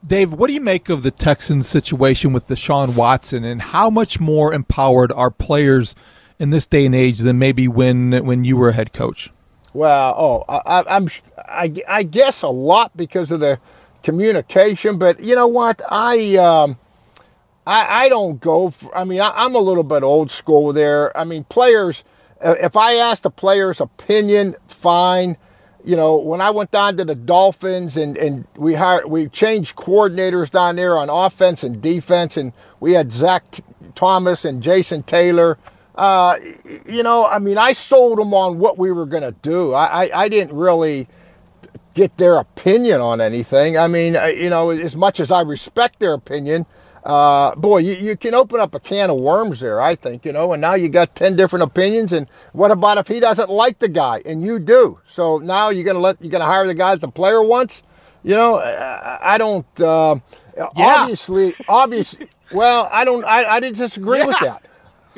Dave, 0.06 0.32
what 0.32 0.48
do 0.48 0.52
you 0.52 0.60
make 0.60 0.88
of 0.88 1.02
the 1.02 1.10
Texans 1.10 1.66
situation 1.66 2.32
with 2.32 2.46
Deshaun 2.46 2.94
Watson 2.94 3.44
and 3.44 3.60
how 3.60 3.88
much 3.88 4.20
more 4.20 4.52
empowered 4.52 5.10
are 5.12 5.30
players 5.30 5.94
in 6.38 6.50
this 6.50 6.66
day 6.66 6.84
and 6.84 6.94
age 6.94 7.20
than 7.20 7.38
maybe 7.38 7.68
when 7.68 8.24
when 8.26 8.44
you 8.44 8.56
were 8.56 8.68
a 8.68 8.72
head 8.72 8.92
coach? 8.92 9.30
Well, 9.72 10.14
oh, 10.16 10.44
I, 10.48 10.84
I'm 10.86 11.08
I, 11.38 11.74
I 11.88 12.02
guess 12.02 12.42
a 12.42 12.48
lot 12.48 12.94
because 12.96 13.30
of 13.30 13.40
the 13.40 13.58
communication, 14.02 14.98
but 14.98 15.20
you 15.20 15.34
know 15.34 15.46
what? 15.46 15.80
I 15.90 16.36
um, 16.36 16.78
I, 17.66 18.04
I 18.04 18.08
don't 18.08 18.40
go. 18.40 18.70
For, 18.70 18.96
I 18.96 19.04
mean, 19.04 19.20
I, 19.20 19.44
am 19.44 19.54
a 19.54 19.60
little 19.60 19.82
bit 19.82 20.02
old 20.02 20.30
school 20.30 20.72
there. 20.72 21.16
I 21.16 21.24
mean, 21.24 21.44
players. 21.44 22.04
Uh, 22.44 22.56
if 22.60 22.76
I 22.76 22.96
ask 22.96 23.22
the 23.22 23.30
player's 23.30 23.80
opinion, 23.80 24.56
fine. 24.68 25.36
You 25.84 25.96
know, 25.96 26.16
when 26.16 26.40
I 26.40 26.50
went 26.50 26.70
down 26.70 26.96
to 26.96 27.04
the 27.04 27.14
Dolphins 27.14 27.98
and, 27.98 28.16
and 28.16 28.46
we 28.56 28.74
hired, 28.74 29.06
we 29.06 29.28
changed 29.28 29.76
coordinators 29.76 30.50
down 30.50 30.76
there 30.76 30.96
on 30.96 31.10
offense 31.10 31.62
and 31.62 31.82
defense, 31.82 32.36
and 32.36 32.52
we 32.80 32.92
had 32.92 33.12
Zach 33.12 33.44
Thomas 33.94 34.44
and 34.44 34.62
Jason 34.62 35.02
Taylor. 35.02 35.58
Uh, 35.94 36.38
you 36.86 37.02
know, 37.02 37.26
I 37.26 37.38
mean, 37.38 37.58
I 37.58 37.74
sold 37.74 38.18
them 38.18 38.34
on 38.34 38.58
what 38.58 38.78
we 38.78 38.92
were 38.92 39.06
going 39.06 39.22
to 39.22 39.32
do. 39.42 39.72
I, 39.74 40.04
I, 40.04 40.22
I 40.22 40.28
didn't 40.28 40.56
really 40.56 41.06
get 41.92 42.16
their 42.16 42.36
opinion 42.36 43.00
on 43.00 43.20
anything. 43.20 43.78
I 43.78 43.86
mean, 43.86 44.14
you 44.36 44.50
know, 44.50 44.70
as 44.70 44.96
much 44.96 45.20
as 45.20 45.30
I 45.30 45.42
respect 45.42 46.00
their 46.00 46.14
opinion, 46.14 46.66
uh, 47.04 47.54
boy, 47.54 47.78
you, 47.78 47.94
you 47.94 48.16
can 48.16 48.34
open 48.34 48.60
up 48.60 48.74
a 48.74 48.80
can 48.80 49.10
of 49.10 49.18
worms 49.18 49.60
there, 49.60 49.80
I 49.80 49.94
think, 49.94 50.24
you 50.24 50.32
know, 50.32 50.52
and 50.52 50.60
now 50.60 50.74
you 50.74 50.88
got 50.88 51.14
10 51.14 51.36
different 51.36 51.62
opinions. 51.62 52.12
And 52.12 52.26
what 52.52 52.70
about 52.70 52.96
if 52.98 53.06
he 53.06 53.20
doesn't 53.20 53.50
like 53.50 53.78
the 53.78 53.88
guy 53.88 54.22
and 54.24 54.42
you 54.42 54.58
do? 54.58 54.96
So 55.06 55.38
now 55.38 55.68
you're 55.68 55.84
going 55.84 55.96
to 55.96 56.00
let, 56.00 56.20
you're 56.22 56.30
going 56.30 56.40
to 56.40 56.46
hire 56.46 56.66
the 56.66 56.74
guy 56.74 56.94
that 56.94 57.00
the 57.02 57.08
player 57.08 57.42
wants? 57.42 57.82
You 58.22 58.34
know, 58.34 58.58
I, 58.58 59.34
I 59.34 59.38
don't, 59.38 59.66
uh, 59.80 60.16
yeah. 60.56 60.66
obviously, 60.76 61.54
obviously, 61.68 62.28
well, 62.52 62.88
I 62.90 63.04
don't, 63.04 63.22
I, 63.24 63.44
I 63.44 63.60
didn't 63.60 63.76
disagree 63.76 64.18
yeah. 64.18 64.26
with 64.26 64.40
that. 64.40 64.64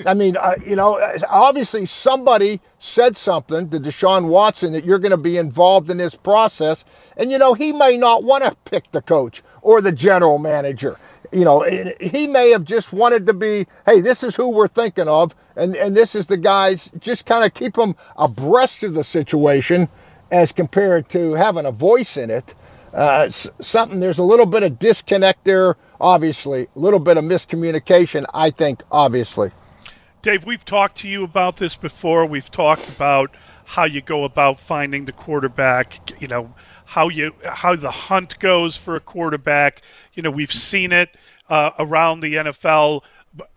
I 0.05 0.15
mean, 0.15 0.37
uh, 0.37 0.57
you 0.67 0.77
know, 0.77 1.01
obviously 1.29 1.87
somebody 1.87 2.61
said 2.81 3.17
something 3.17 3.71
to 3.71 3.79
Deshaun 3.79 4.27
Watson 4.27 4.73
that 4.73 4.85
you're 4.85 4.99
going 4.99 5.13
to 5.13 5.17
be 5.17 5.39
involved 5.39 5.89
in 5.89 5.97
this 5.97 6.15
process. 6.15 6.85
And, 7.17 7.31
you 7.31 7.39
know, 7.39 7.55
he 7.55 7.73
may 7.73 7.97
not 7.97 8.25
want 8.25 8.45
to 8.45 8.55
pick 8.65 8.91
the 8.91 9.01
coach 9.01 9.43
or 9.63 9.81
the 9.81 9.93
general 9.93 10.39
manager 10.39 10.99
you 11.37 11.45
know, 11.45 11.61
he 12.01 12.27
may 12.27 12.51
have 12.51 12.65
just 12.65 12.93
wanted 12.93 13.27
to 13.27 13.35
be, 13.35 13.67
hey, 13.85 14.01
this 14.01 14.23
is 14.23 14.35
who 14.35 14.49
we're 14.49 14.69
thinking 14.69 15.09
of, 15.09 15.35
and, 15.55 15.77
and 15.77 15.97
this 15.97 16.15
is 16.15 16.27
the 16.27 16.37
guys, 16.37 16.91
just 16.99 17.27
kind 17.27 17.45
of 17.45 17.53
keep 17.53 17.75
them 17.75 17.95
abreast 18.17 18.83
of 18.83 18.95
the 18.95 19.05
situation 19.05 19.89
as 20.31 20.53
compared 20.53 21.09
to 21.11 21.35
having 21.35 21.67
a 21.67 21.73
voice 21.73 22.17
in 22.17 22.31
it. 22.31 22.55
Uh, 22.93 23.29
something, 23.29 24.01
there's 24.01 24.19
a 24.19 24.23
little 24.23 24.47
bit 24.47 24.63
of 24.63 24.79
disconnect 24.79 25.45
there 25.45 25.77
obviously. 26.01 26.69
A 26.75 26.79
little 26.79 26.99
bit 26.99 27.17
of 27.17 27.25
miscommunication, 27.25 28.25
I 28.33 28.51
think, 28.51 28.83
obviously. 28.91 29.51
Dave, 30.23 30.45
we've 30.45 30.65
talked 30.65 30.99
to 30.99 31.09
you 31.09 31.25
about 31.25 31.57
this 31.57 31.77
before. 31.77 32.27
We've 32.27 32.51
talked 32.51 32.89
about 32.89 33.35
how 33.65 33.85
you 33.85 34.01
go 34.01 34.25
about 34.25 34.61
finding 34.61 35.05
the 35.05 35.13
quarterback, 35.13 36.21
you 36.21 36.29
know, 36.29 36.55
how 36.97 37.11
you 37.11 37.35
how 37.45 37.77
the 37.77 37.91
hunt 37.91 38.39
goes 38.39 38.75
for 38.75 38.97
a 38.97 39.01
quarterback. 39.01 39.83
You 40.15 40.23
know, 40.23 40.31
we've 40.31 40.53
seen 40.53 40.93
it 40.93 41.15
uh, 41.51 41.73
around 41.79 42.21
the 42.21 42.37
NFL 42.37 43.03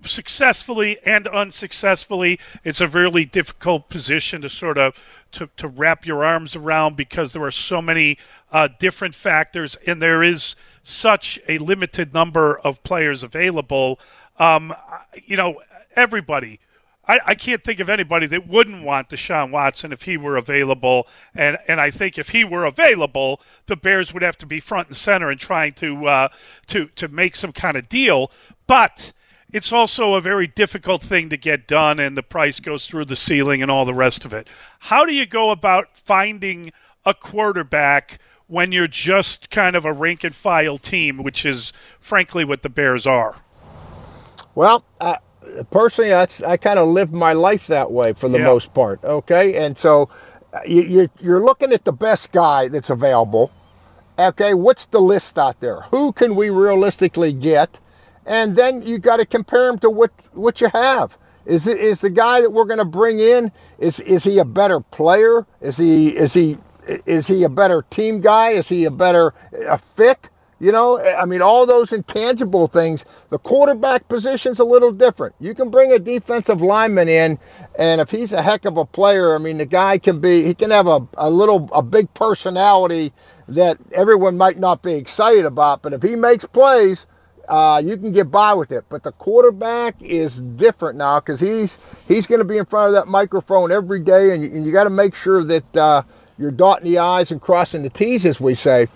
successfully 0.03 0.97
and 1.05 1.25
unsuccessfully. 1.25 2.37
It's 2.65 2.81
a 2.81 2.87
really 2.89 3.23
difficult 3.23 3.87
position 3.87 4.41
to 4.41 4.49
sort 4.49 4.77
of 4.77 4.93
to, 5.31 5.47
to 5.55 5.69
wrap 5.69 6.05
your 6.05 6.25
arms 6.25 6.57
around 6.57 6.97
because 6.97 7.31
there 7.31 7.43
are 7.43 7.51
so 7.51 7.81
many 7.81 8.17
uh, 8.51 8.67
different 8.77 9.15
factors 9.15 9.77
and 9.87 10.01
there 10.01 10.21
is 10.21 10.57
such 10.83 11.39
a 11.47 11.59
limited 11.59 12.13
number 12.13 12.59
of 12.59 12.83
players 12.83 13.23
available. 13.23 14.01
Um, 14.37 14.73
you 15.15 15.37
know, 15.37 15.61
everybody. 15.95 16.59
I, 17.09 17.19
I, 17.25 17.35
can't 17.35 17.63
think 17.63 17.79
of 17.79 17.89
anybody 17.89 18.27
that 18.27 18.47
wouldn't 18.47 18.83
want 18.83 19.09
Deshaun 19.09 19.49
Watson 19.49 19.91
if 19.91 20.03
he 20.03 20.15
were 20.15 20.37
available. 20.37 21.07
And 21.33 21.57
and 21.67 21.81
I 21.81 21.89
think 21.89 22.19
if 22.19 22.29
he 22.29 22.43
were 22.45 22.65
available, 22.65 23.41
the 23.65 23.75
Bears 23.75 24.13
would 24.13 24.21
have 24.21 24.37
to 24.37 24.45
be 24.45 24.59
front 24.59 24.89
and 24.89 24.95
center 24.95 25.31
in 25.31 25.39
trying 25.39 25.73
to 25.73 26.05
uh, 26.05 26.27
to 26.67 26.85
to 26.95 27.07
make 27.07 27.35
some 27.35 27.51
kind 27.51 27.75
of 27.75 27.89
deal. 27.89 28.31
But 28.67 29.11
it's 29.51 29.71
also 29.71 30.13
a 30.13 30.21
very 30.21 30.45
difficult 30.45 31.01
thing 31.01 31.29
to 31.29 31.37
get 31.37 31.67
done, 31.67 31.99
and 31.99 32.15
the 32.15 32.21
price 32.21 32.59
goes 32.59 32.85
through 32.85 33.05
the 33.05 33.15
ceiling 33.15 33.63
and 33.63 33.71
all 33.71 33.85
the 33.85 33.93
rest 33.95 34.23
of 34.23 34.31
it. 34.31 34.47
How 34.77 35.03
do 35.03 35.11
you 35.11 35.25
go 35.25 35.49
about 35.49 35.97
finding 35.97 36.71
a 37.05 37.15
quarterback 37.15 38.19
when 38.45 38.71
you're 38.71 38.87
just 38.87 39.49
kind 39.49 39.75
of 39.75 39.83
a 39.83 39.93
rank 39.93 40.23
and 40.23 40.35
file 40.35 40.77
team, 40.77 41.23
which 41.23 41.43
is 41.43 41.73
frankly 41.99 42.45
what 42.45 42.61
the 42.61 42.69
Bears 42.69 43.07
are? 43.07 43.37
Well, 44.53 44.85
uh, 45.01 45.17
personally, 45.71 46.09
that's 46.09 46.41
I 46.41 46.57
kind 46.57 46.79
of 46.79 46.87
lived 46.87 47.13
my 47.13 47.33
life 47.33 47.67
that 47.67 47.91
way 47.91 48.13
for 48.13 48.29
the 48.29 48.39
yeah. 48.39 48.45
most 48.45 48.73
part. 48.73 49.03
Okay, 49.03 49.65
and 49.65 49.77
so 49.77 50.09
uh, 50.53 50.59
you, 50.65 50.81
you're 50.83 51.09
you're 51.19 51.43
looking 51.43 51.73
at 51.73 51.85
the 51.85 51.93
best 51.93 52.31
guy 52.31 52.67
that's 52.67 52.89
available. 52.89 53.51
Okay, 54.17 54.53
what's 54.53 54.85
the 54.85 54.99
list 54.99 55.37
out 55.37 55.59
there? 55.59 55.81
Who 55.81 56.11
can 56.11 56.35
we 56.35 56.49
realistically 56.49 57.33
get? 57.33 57.79
and 58.29 58.55
then 58.55 58.83
you 58.83 58.99
got 58.99 59.17
to 59.17 59.25
compare 59.25 59.67
him 59.67 59.79
to 59.79 59.89
what 59.89 60.11
what 60.33 60.61
you 60.61 60.69
have. 60.69 61.17
Is 61.45 61.67
it 61.67 61.79
is 61.79 62.01
the 62.01 62.11
guy 62.11 62.41
that 62.41 62.51
we're 62.51 62.65
going 62.65 62.79
to 62.79 62.85
bring 62.85 63.19
in? 63.19 63.51
Is 63.79 63.99
is 63.99 64.23
he 64.23 64.37
a 64.37 64.45
better 64.45 64.79
player? 64.79 65.45
Is 65.59 65.75
he 65.77 66.09
is 66.09 66.33
he 66.33 66.57
is 66.87 67.27
he 67.27 67.43
a 67.43 67.49
better 67.49 67.81
team 67.89 68.21
guy? 68.21 68.51
Is 68.51 68.69
he 68.69 68.85
a 68.85 68.91
better 68.91 69.33
a 69.67 69.77
fit? 69.77 70.29
You 70.61 70.73
know, 70.73 70.99
I 70.99 71.23
mean, 71.25 71.41
all 71.41 71.65
those 71.65 71.93
intangible 71.93 72.67
things. 72.67 73.05
The 73.29 73.39
quarterback 73.39 74.07
position's 74.09 74.59
a 74.59 74.65
little 74.65 74.91
different. 74.91 75.35
You 75.39 75.55
can 75.55 75.69
bring 75.69 75.93
a 75.93 75.99
defensive 75.99 76.61
lineman 76.61 77.07
in, 77.07 77.39
and 77.77 78.01
if 78.01 78.09
he's 78.11 78.33
a 78.33 78.41
heck 78.41 78.65
of 78.65 78.75
a 78.75 78.85
player, 78.85 79.35
I 79.35 79.37
mean, 79.37 79.57
the 79.57 79.65
guy 79.65 79.97
can 79.99 80.19
be, 80.19 80.43
he 80.43 80.53
can 80.53 80.71
have 80.71 80.87
a, 80.87 81.07
a 81.17 81.29
little, 81.29 81.69
a 81.71 81.81
big 81.81 82.13
personality 82.13 83.13
that 83.47 83.77
everyone 83.93 84.37
might 84.37 84.57
not 84.57 84.81
be 84.83 84.93
excited 84.93 85.45
about. 85.45 85.81
But 85.81 85.93
if 85.93 86.03
he 86.03 86.15
makes 86.15 86.43
plays, 86.43 87.07
uh, 87.47 87.81
you 87.83 87.97
can 87.97 88.11
get 88.11 88.29
by 88.29 88.53
with 88.53 88.71
it. 88.73 88.83
But 88.89 89.03
the 89.03 89.13
quarterback 89.13 90.01
is 90.01 90.41
different 90.41 90.97
now 90.97 91.21
because 91.21 91.39
he's 91.39 91.77
he's 92.07 92.27
going 92.27 92.39
to 92.39 92.45
be 92.45 92.57
in 92.57 92.65
front 92.65 92.89
of 92.89 92.93
that 92.95 93.07
microphone 93.09 93.71
every 93.71 94.01
day, 94.01 94.33
and 94.33 94.43
you, 94.43 94.61
you 94.61 94.71
got 94.73 94.83
to 94.83 94.89
make 94.89 95.15
sure 95.15 95.43
that 95.43 95.77
uh, 95.77 96.03
you're 96.37 96.51
dotting 96.51 96.85
the 96.91 96.99
i's 96.99 97.31
and 97.31 97.41
crossing 97.41 97.81
the 97.83 97.89
t's, 97.89 98.25
as 98.25 98.39
we 98.41 98.55
say. 98.55 98.87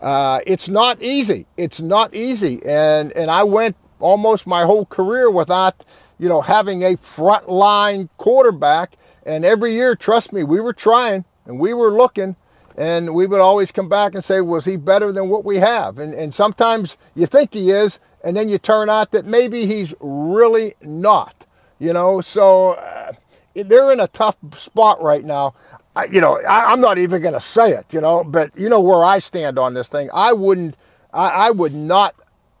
Uh, 0.00 0.40
it's 0.46 0.68
not 0.68 1.02
easy. 1.02 1.46
It's 1.56 1.80
not 1.80 2.14
easy, 2.14 2.60
and 2.64 3.12
and 3.12 3.30
I 3.30 3.44
went 3.44 3.76
almost 3.98 4.46
my 4.46 4.62
whole 4.62 4.84
career 4.86 5.30
without 5.30 5.74
you 6.18 6.28
know 6.28 6.40
having 6.40 6.82
a 6.82 6.96
front 6.96 7.48
line 7.48 8.08
quarterback. 8.18 8.96
And 9.24 9.44
every 9.44 9.72
year, 9.72 9.96
trust 9.96 10.32
me, 10.32 10.44
we 10.44 10.60
were 10.60 10.72
trying 10.72 11.24
and 11.46 11.58
we 11.58 11.74
were 11.74 11.90
looking 11.90 12.36
and 12.76 13.14
we 13.14 13.26
would 13.26 13.40
always 13.40 13.72
come 13.72 13.88
back 13.88 14.14
and 14.14 14.22
say, 14.22 14.40
was 14.40 14.64
he 14.64 14.76
better 14.76 15.12
than 15.12 15.28
what 15.28 15.44
we 15.44 15.56
have? 15.56 15.98
And, 15.98 16.12
and 16.14 16.34
sometimes 16.34 16.96
you 17.14 17.26
think 17.26 17.54
he 17.54 17.70
is, 17.70 17.98
and 18.22 18.36
then 18.36 18.48
you 18.48 18.58
turn 18.58 18.90
out 18.90 19.12
that 19.12 19.24
maybe 19.24 19.66
he's 19.66 19.94
really 20.00 20.74
not, 20.82 21.34
you 21.78 21.92
know? 21.92 22.20
So 22.20 22.72
uh, 22.72 23.12
they're 23.54 23.92
in 23.92 24.00
a 24.00 24.08
tough 24.08 24.36
spot 24.58 25.02
right 25.02 25.24
now. 25.24 25.54
I, 25.96 26.04
you 26.04 26.20
know, 26.20 26.38
I, 26.38 26.74
am 26.74 26.82
not 26.82 26.98
even 26.98 27.22
going 27.22 27.34
to 27.34 27.40
say 27.40 27.72
it, 27.72 27.86
you 27.90 28.02
know, 28.02 28.22
but 28.22 28.56
you 28.56 28.68
know 28.68 28.80
where 28.80 29.02
I 29.02 29.18
stand 29.18 29.58
on 29.58 29.72
this 29.72 29.88
thing. 29.88 30.10
I 30.12 30.34
wouldn't, 30.34 30.76
I, 31.12 31.28
I 31.28 31.50
would 31.50 31.74
not 31.74 32.14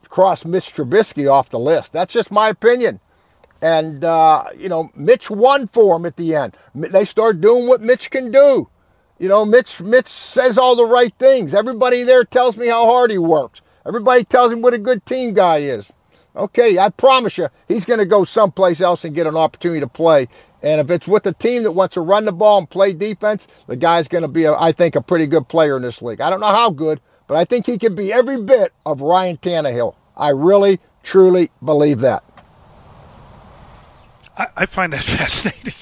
cross 0.08 0.46
Mitch 0.46 0.74
Trubisky 0.74 1.30
off 1.30 1.50
the 1.50 1.58
list. 1.58 1.92
That's 1.92 2.14
just 2.14 2.32
my 2.32 2.48
opinion. 2.48 2.98
And, 3.60 4.02
uh, 4.02 4.44
you 4.56 4.70
know, 4.70 4.90
Mitch 4.94 5.30
won 5.30 5.66
for 5.66 5.96
him 5.96 6.06
at 6.06 6.16
the 6.16 6.34
end. 6.34 6.56
They 6.74 7.04
start 7.04 7.42
doing 7.42 7.68
what 7.68 7.82
Mitch 7.82 8.10
can 8.10 8.30
do. 8.30 8.68
You 9.18 9.28
know, 9.28 9.44
Mitch 9.44 9.80
Mitch 9.80 10.08
says 10.08 10.56
all 10.58 10.76
the 10.76 10.86
right 10.86 11.12
things. 11.18 11.54
Everybody 11.54 12.04
there 12.04 12.24
tells 12.24 12.56
me 12.56 12.68
how 12.68 12.86
hard 12.86 13.10
he 13.10 13.18
works. 13.18 13.60
Everybody 13.86 14.24
tells 14.24 14.52
him 14.52 14.62
what 14.62 14.74
a 14.74 14.78
good 14.78 15.04
team 15.04 15.34
guy 15.34 15.58
is. 15.58 15.86
Okay, 16.34 16.78
I 16.78 16.90
promise 16.90 17.38
you, 17.38 17.48
he's 17.66 17.86
going 17.86 17.98
to 17.98 18.04
go 18.04 18.24
someplace 18.24 18.82
else 18.82 19.06
and 19.06 19.14
get 19.14 19.26
an 19.26 19.38
opportunity 19.38 19.80
to 19.80 19.86
play. 19.88 20.28
And 20.62 20.80
if 20.80 20.90
it's 20.90 21.06
with 21.06 21.26
a 21.26 21.32
team 21.34 21.62
that 21.64 21.72
wants 21.72 21.94
to 21.94 22.00
run 22.00 22.24
the 22.24 22.32
ball 22.32 22.58
and 22.58 22.68
play 22.68 22.92
defense, 22.92 23.46
the 23.66 23.76
guy's 23.76 24.08
going 24.08 24.22
to 24.22 24.28
be, 24.28 24.44
a, 24.44 24.54
I 24.54 24.72
think, 24.72 24.96
a 24.96 25.00
pretty 25.02 25.26
good 25.26 25.48
player 25.48 25.76
in 25.76 25.82
this 25.82 26.02
league. 26.02 26.20
I 26.20 26.30
don't 26.30 26.40
know 26.40 26.46
how 26.46 26.70
good, 26.70 27.00
but 27.26 27.36
I 27.36 27.44
think 27.44 27.66
he 27.66 27.78
can 27.78 27.94
be 27.94 28.12
every 28.12 28.42
bit 28.42 28.72
of 28.84 29.00
Ryan 29.00 29.36
Tannehill. 29.36 29.94
I 30.16 30.30
really, 30.30 30.80
truly 31.02 31.50
believe 31.64 32.00
that. 32.00 32.24
I, 34.36 34.46
I 34.56 34.66
find 34.66 34.92
that 34.92 35.04
fascinating. 35.04 35.74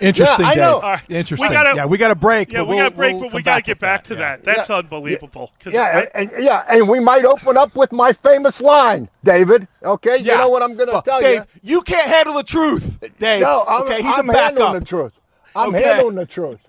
Interesting. 0.00 0.46
Yeah, 0.46 0.52
I 0.52 0.54
know. 0.54 0.80
Right. 0.80 1.10
Interesting. 1.10 1.48
We 1.48 1.54
gotta, 1.54 1.76
yeah, 1.76 1.86
we 1.86 1.98
got 1.98 2.10
a 2.10 2.14
break. 2.14 2.52
Yeah, 2.52 2.62
we 2.62 2.68
we'll, 2.68 2.78
got 2.78 2.92
a 2.92 2.96
break, 2.96 3.14
we'll 3.14 3.30
but 3.30 3.34
we 3.34 3.42
got 3.42 3.56
to 3.56 3.62
get 3.62 3.78
back, 3.78 4.04
to 4.04 4.14
that. 4.16 4.44
that. 4.44 4.56
That's 4.56 4.68
yeah. 4.68 4.76
unbelievable. 4.76 5.52
Yeah, 5.66 5.82
I, 6.14 6.18
and, 6.18 6.32
yeah, 6.38 6.64
and 6.68 6.88
we 6.88 7.00
might 7.00 7.24
open 7.24 7.56
up 7.56 7.74
with 7.74 7.92
my 7.92 8.12
famous 8.12 8.60
line, 8.60 9.08
David. 9.24 9.66
Okay, 9.82 10.18
yeah. 10.18 10.32
you 10.32 10.38
know 10.38 10.48
what 10.48 10.62
I'm 10.62 10.74
going 10.74 10.88
to 10.88 10.94
well, 10.94 11.02
tell 11.02 11.20
Dave, 11.20 11.46
you. 11.62 11.76
You 11.76 11.82
can't 11.82 12.08
handle 12.08 12.34
the 12.34 12.44
truth, 12.44 12.98
Dave. 13.18 13.42
No, 13.42 13.64
I'm, 13.66 13.82
okay, 13.82 14.02
he's 14.02 14.18
I'm 14.18 14.30
a 14.30 14.36
handling 14.36 14.80
the 14.80 14.86
truth. 14.86 15.12
I'm 15.54 15.74
okay. 15.74 15.82
handling 15.82 16.14
the 16.16 16.26
truth. 16.26 16.60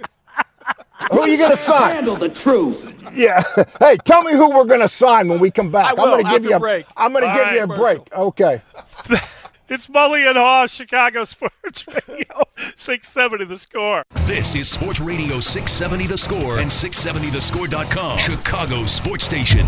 who 1.12 1.20
are 1.20 1.28
you 1.28 1.38
going 1.38 1.52
to 1.56 1.58
sign? 1.58 1.96
Handle 1.96 2.16
the 2.16 2.30
truth. 2.30 2.96
Yeah. 3.14 3.44
Hey, 3.80 3.98
tell 4.04 4.24
me 4.24 4.34
who 4.34 4.50
we're 4.50 4.66
going 4.66 4.82
to 4.82 4.88
sign 4.88 5.30
when 5.30 5.40
we 5.40 5.52
come 5.52 5.72
back. 5.72 5.86
I 5.86 5.90
am 5.92 5.96
going 5.96 6.26
to 6.26 6.32
give 6.32 6.46
you 6.46 6.56
a 6.56 6.60
break. 6.60 6.86
I'm 6.98 7.14
going 7.14 7.24
to 7.24 7.34
give 7.34 7.54
you 7.54 7.64
a 7.64 7.68
break. 7.68 8.14
Okay. 8.14 8.62
It's 9.72 9.86
Mully 9.86 10.28
and 10.28 10.36
Haugh, 10.36 10.68
Chicago 10.68 11.24
Sports 11.26 11.86
Radio, 11.88 12.44
670 12.76 13.46
The 13.46 13.58
Score. 13.60 14.04
This 14.26 14.56
is 14.56 14.68
Sports 14.68 15.00
Radio 15.00 15.40
670 15.40 16.08
The 16.08 16.18
Score 16.18 16.58
and 16.58 16.72
670thescore.com, 16.72 18.18
Chicago 18.18 18.88
Sports 18.88 19.26
Station. 19.26 19.68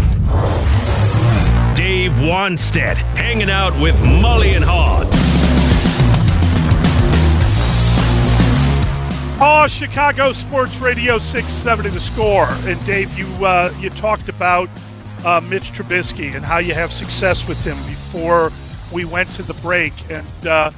Dave 1.76 2.14
Wannstedt 2.14 2.98
hanging 3.16 3.52
out 3.52 3.80
with 3.80 3.96
Mully 4.00 4.56
and 4.56 4.66
Haugh. 4.66 5.08
Oh, 9.40 9.68
Chicago 9.68 10.34
Sports 10.34 10.80
Radio 10.80 11.20
670 11.20 11.90
The 11.90 12.00
Score. 12.00 12.48
And 12.68 12.84
Dave, 12.88 13.16
you 13.20 13.28
uh, 13.46 13.72
you 13.80 13.92
talked 13.92 14.30
about 14.30 14.68
uh, 15.24 15.42
Mitch 15.42 15.74
Trubisky 15.74 16.36
and 16.36 16.44
how 16.44 16.58
you 16.58 16.74
have 16.74 16.92
success 16.92 17.48
with 17.48 17.64
him 17.64 17.78
before– 17.88 18.52
we 18.92 19.06
went 19.06 19.32
to 19.34 19.44
the 19.44 19.54
break, 19.56 19.94
and 20.10 20.48
uh, 20.48 20.72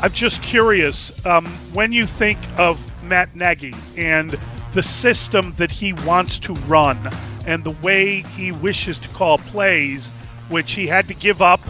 I'm 0.00 0.12
just 0.12 0.42
curious 0.42 1.12
um, 1.26 1.46
when 1.72 1.92
you 1.92 2.06
think 2.06 2.38
of 2.58 2.78
Matt 3.02 3.34
Nagy 3.34 3.74
and 3.96 4.38
the 4.72 4.82
system 4.82 5.52
that 5.52 5.72
he 5.72 5.92
wants 5.92 6.38
to 6.40 6.54
run 6.54 6.98
and 7.46 7.64
the 7.64 7.70
way 7.82 8.20
he 8.20 8.52
wishes 8.52 8.98
to 8.98 9.08
call 9.08 9.38
plays, 9.38 10.10
which 10.48 10.72
he 10.72 10.86
had 10.86 11.08
to 11.08 11.14
give 11.14 11.42
up. 11.42 11.60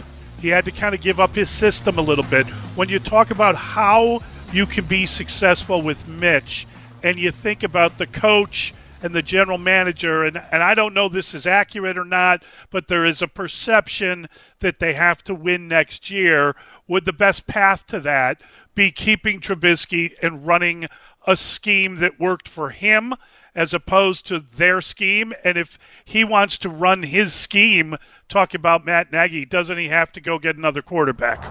He 0.41 0.49
had 0.49 0.65
to 0.65 0.71
kind 0.71 0.93
of 0.95 1.01
give 1.01 1.19
up 1.19 1.35
his 1.35 1.49
system 1.49 1.97
a 1.97 2.01
little 2.01 2.23
bit. 2.25 2.45
When 2.75 2.87
you 2.89 2.99
talk 2.99 3.31
about 3.31 3.55
how 3.55 4.21
you 4.53 4.65
can 4.65 4.85
be 4.85 5.05
successful 5.05 5.81
with 5.81 6.07
Mitch, 6.07 6.67
and 7.03 7.17
you 7.17 7.31
think 7.31 7.63
about 7.63 7.97
the 7.97 8.07
coach 8.07 8.73
and 9.01 9.13
the 9.13 9.21
general 9.21 9.57
manager, 9.57 10.23
and, 10.23 10.41
and 10.51 10.61
I 10.61 10.73
don't 10.73 10.93
know 10.93 11.09
this 11.09 11.33
is 11.33 11.45
accurate 11.45 11.97
or 11.97 12.05
not, 12.05 12.43
but 12.69 12.87
there 12.87 13.05
is 13.05 13.21
a 13.21 13.27
perception 13.27 14.27
that 14.59 14.79
they 14.79 14.93
have 14.93 15.23
to 15.25 15.35
win 15.35 15.67
next 15.67 16.09
year. 16.09 16.55
Would 16.87 17.05
the 17.05 17.13
best 17.13 17.47
path 17.47 17.85
to 17.87 17.99
that 18.01 18.41
be 18.75 18.91
keeping 18.91 19.39
Trubisky 19.39 20.11
and 20.21 20.45
running 20.45 20.87
a 21.25 21.37
scheme 21.37 21.97
that 21.97 22.19
worked 22.19 22.47
for 22.47 22.69
him 22.69 23.13
as 23.55 23.73
opposed 23.73 24.25
to 24.27 24.39
their 24.39 24.81
scheme? 24.81 25.33
And 25.43 25.57
if 25.57 25.79
he 26.03 26.23
wants 26.23 26.57
to 26.59 26.69
run 26.69 27.03
his 27.03 27.33
scheme, 27.33 27.95
talk 28.27 28.53
about 28.53 28.85
Matt 28.85 29.11
Nagy, 29.11 29.45
doesn't 29.45 29.77
he 29.77 29.87
have 29.87 30.11
to 30.13 30.21
go 30.21 30.39
get 30.39 30.57
another 30.57 30.81
quarterback? 30.81 31.43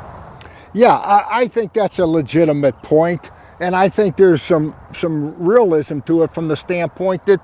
Yeah, 0.74 0.94
I, 0.94 1.26
I 1.30 1.48
think 1.48 1.72
that's 1.72 1.98
a 1.98 2.06
legitimate 2.06 2.82
point 2.82 3.30
and 3.60 3.76
I 3.76 3.88
think 3.88 4.16
there's 4.16 4.42
some 4.42 4.74
some 4.92 5.34
realism 5.42 6.00
to 6.00 6.22
it 6.24 6.30
from 6.32 6.48
the 6.48 6.56
standpoint 6.56 7.26
that 7.26 7.40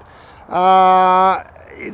uh, 0.49 1.44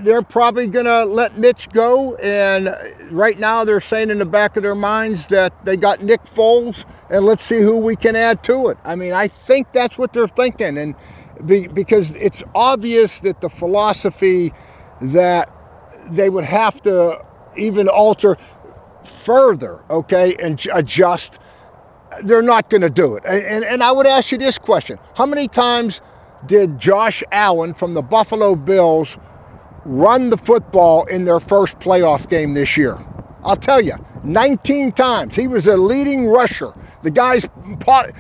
they're 0.01 0.23
probably 0.23 0.69
going 0.69 0.87
to 0.87 1.05
let 1.05 1.39
Mitch 1.39 1.71
go. 1.71 2.17
And 2.17 2.77
right 3.11 3.39
now, 3.39 3.65
they're 3.65 3.81
saying 3.81 4.11
in 4.11 4.19
the 4.19 4.27
back 4.27 4.57
of 4.57 4.65
their 4.65 4.77
minds 4.77 5.29
that 5.29 5.55
they 5.65 5.77
got 5.77 6.03
Nick 6.03 6.25
Foles, 6.25 6.85
and 7.11 7.27
let's 7.27 7.45
see 7.45 7.61
who 7.61 7.79
we 7.79 7.97
can 7.97 8.17
add 8.17 8.43
to 8.45 8.69
it. 8.69 8.79
I 8.85 8.97
mean, 8.97 9.15
I 9.15 9.29
think 9.29 9.73
that's 9.73 9.99
what 9.99 10.13
they're 10.13 10.29
thinking. 10.29 10.79
And 10.79 10.97
be, 11.47 11.69
because 11.69 12.17
it's 12.17 12.45
obvious 12.55 13.21
that 13.23 13.41
the 13.43 13.51
philosophy 13.51 14.53
that 15.03 15.51
they 16.11 16.31
would 16.31 16.45
have 16.45 16.83
to 16.83 17.25
even 17.57 17.89
alter 17.89 18.39
further, 19.07 19.85
okay, 19.91 20.37
and 20.41 20.65
adjust, 20.75 21.40
they're 22.23 22.43
not 22.43 22.71
going 22.71 22.83
to 22.83 22.91
do 22.91 23.17
it. 23.17 23.25
And, 23.25 23.65
and, 23.65 23.83
I 23.83 23.93
would 23.93 24.07
ask 24.07 24.33
you 24.33 24.39
this 24.39 24.59
question 24.59 24.99
How 25.15 25.27
many 25.27 25.49
times 25.49 26.01
did 26.47 26.79
Josh 26.79 27.23
Allen 27.33 27.75
from 27.75 27.95
the 27.95 28.03
Buffalo 28.03 28.55
Bills 28.55 29.19
run 29.85 30.31
the 30.31 30.37
football 30.37 31.05
in 31.07 31.25
their 31.25 31.41
first 31.41 31.79
playoff 31.79 32.29
game 32.29 32.55
this 32.55 32.77
year? 32.77 32.99
I'll 33.43 33.57
tell 33.57 33.81
you, 33.81 33.95
19 34.25 34.93
times. 34.93 35.35
He 35.37 35.49
was 35.49 35.67
a 35.67 35.77
leading 35.77 36.27
rusher. 36.27 36.75
The 37.03 37.11
guy's 37.11 37.49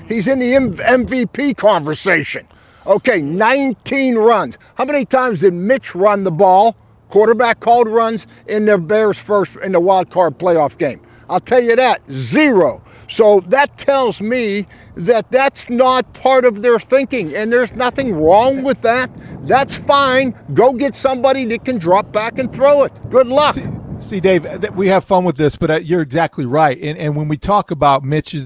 he's 0.08 0.26
in 0.26 0.38
the 0.38 0.54
MVP 0.54 1.56
conversation. 1.56 2.46
Okay, 2.86 3.20
19 3.20 4.16
runs. 4.16 4.56
How 4.76 4.86
many 4.86 5.04
times 5.04 5.40
did 5.40 5.52
Mitch 5.52 5.94
run 5.94 6.24
the 6.24 6.30
ball? 6.30 6.74
Quarterback 7.10 7.60
called 7.60 7.88
runs 7.88 8.26
in 8.46 8.64
the 8.64 8.78
Bears 8.78 9.18
first 9.18 9.56
in 9.56 9.72
the 9.72 9.80
wild 9.80 10.10
card 10.10 10.38
playoff 10.38 10.78
game. 10.78 11.02
I'll 11.30 11.40
tell 11.40 11.62
you 11.62 11.76
that, 11.76 12.02
zero. 12.10 12.82
So 13.08 13.40
that 13.42 13.78
tells 13.78 14.20
me 14.20 14.66
that 14.96 15.30
that's 15.32 15.70
not 15.70 16.12
part 16.14 16.44
of 16.44 16.62
their 16.62 16.78
thinking, 16.78 17.34
and 17.34 17.52
there's 17.52 17.74
nothing 17.74 18.14
wrong 18.14 18.62
with 18.62 18.82
that. 18.82 19.10
That's 19.46 19.76
fine. 19.76 20.34
Go 20.54 20.72
get 20.72 20.96
somebody 20.96 21.44
that 21.46 21.64
can 21.64 21.78
drop 21.78 22.12
back 22.12 22.38
and 22.38 22.52
throw 22.52 22.84
it. 22.84 22.92
Good 23.10 23.28
luck. 23.28 23.54
See, 23.54 23.66
see 24.00 24.20
Dave, 24.20 24.74
we 24.74 24.88
have 24.88 25.04
fun 25.04 25.24
with 25.24 25.36
this, 25.36 25.56
but 25.56 25.70
uh, 25.70 25.80
you're 25.80 26.02
exactly 26.02 26.46
right. 26.46 26.78
And, 26.80 26.98
and 26.98 27.16
when 27.16 27.28
we 27.28 27.36
talk 27.36 27.70
about 27.70 28.04
Mitch 28.04 28.36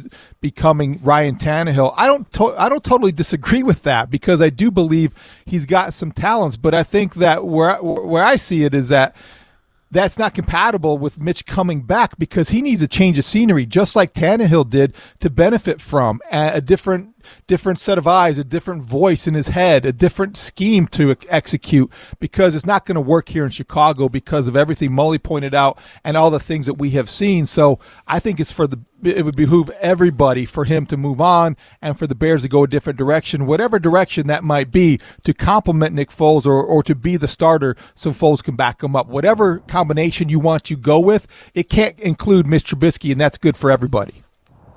becoming 0.41 1.00
Ryan 1.03 1.37
Tannehill, 1.37 1.95
I 1.97 2.07
don't 2.07 2.31
to- 2.35 2.55
I 2.59 2.69
don't 2.69 2.85
totally 2.85 3.12
disagree 3.12 3.62
with 3.62 3.83
that 3.83 4.11
because 4.11 4.41
I 4.43 4.50
do 4.50 4.71
believe 4.71 5.12
he's 5.47 5.67
got 5.67 5.95
some 5.95 6.12
talents. 6.12 6.57
But 6.57 6.75
I 6.75 6.83
think 6.83 7.14
that 7.17 7.45
where 7.47 7.76
where 7.83 8.25
I 8.25 8.37
see 8.37 8.64
it 8.64 8.75
is 8.75 8.88
that 8.91 9.14
that's 9.94 10.18
not 10.18 10.34
compatible 10.34 10.98
with 10.98 11.20
Mitch 11.20 11.46
coming 11.46 11.82
back 11.82 12.18
because 12.18 12.50
he 12.50 12.60
needs 12.60 12.82
a 12.82 12.88
change 12.88 13.16
of 13.16 13.24
scenery, 13.24 13.64
just 13.64 13.94
like 13.94 14.12
Tannehill 14.12 14.68
did, 14.68 14.94
to 15.20 15.30
benefit 15.30 15.80
from 15.80 16.20
a 16.30 16.60
different 16.60 17.13
different 17.47 17.78
set 17.78 17.99
of 17.99 18.07
eyes, 18.07 18.38
a 18.38 18.45
different 18.45 18.83
voice 18.83 19.26
in 19.26 19.35
his 19.35 19.49
head, 19.49 19.87
a 19.87 19.93
different 19.93 20.37
scheme 20.37 20.87
to 20.88 21.16
execute 21.28 21.90
because 22.19 22.54
it's 22.54 22.66
not 22.66 22.87
going 22.87 22.97
to 22.97 23.00
work 23.00 23.28
here 23.28 23.45
in 23.45 23.50
Chicago 23.50 24.09
because 24.09 24.47
of 24.47 24.57
everything 24.57 24.90
Mully 24.90 25.23
pointed 25.23 25.54
out 25.54 25.78
and 26.02 26.16
all 26.16 26.31
the 26.31 26.40
things 26.40 26.66
that 26.66 26.75
we 26.75 26.90
have 26.90 27.09
seen. 27.09 27.47
So 27.47 27.78
I 28.07 28.19
think 28.21 28.40
it's 28.40 28.52
for 28.52 28.66
the 28.66 28.81
it 29.07 29.25
would 29.25 29.37
behoove 29.37 29.71
everybody 29.81 30.45
for 30.45 30.64
him 30.64 30.87
to 30.87 30.97
move 30.97 31.21
on 31.21 31.57
and 31.83 31.99
for 31.99 32.07
the 32.07 32.14
Bears 32.14 32.43
to 32.43 32.49
go 32.49 32.64
a 32.64 32.69
different 32.69 32.99
direction, 32.99 33.47
whatever 33.47 33.78
direction 33.78 34.26
that 34.26 34.45
might 34.45 34.71
be, 34.71 34.99
to 35.25 35.35
complement 35.35 35.95
Nick 35.95 36.11
Foles 36.11 36.47
or, 36.47 36.62
or 36.62 36.83
to 36.83 36.95
be 36.95 37.16
the 37.16 37.28
starter 37.28 37.76
so 37.95 38.11
Foles 38.11 38.43
can 38.43 38.57
back 38.57 38.83
him 38.83 38.97
up. 38.97 39.07
Whatever 39.07 39.59
combination 39.61 40.28
you 40.28 40.38
want 40.38 40.64
to 40.64 40.76
go 40.76 40.99
with, 40.99 41.26
it 41.54 41.69
can't 41.69 41.99
include 42.00 42.47
Mr. 42.47 42.75
Trubisky, 42.75 43.12
and 43.12 43.21
that's 43.21 43.38
good 43.38 43.57
for 43.57 43.71
everybody. 43.71 44.24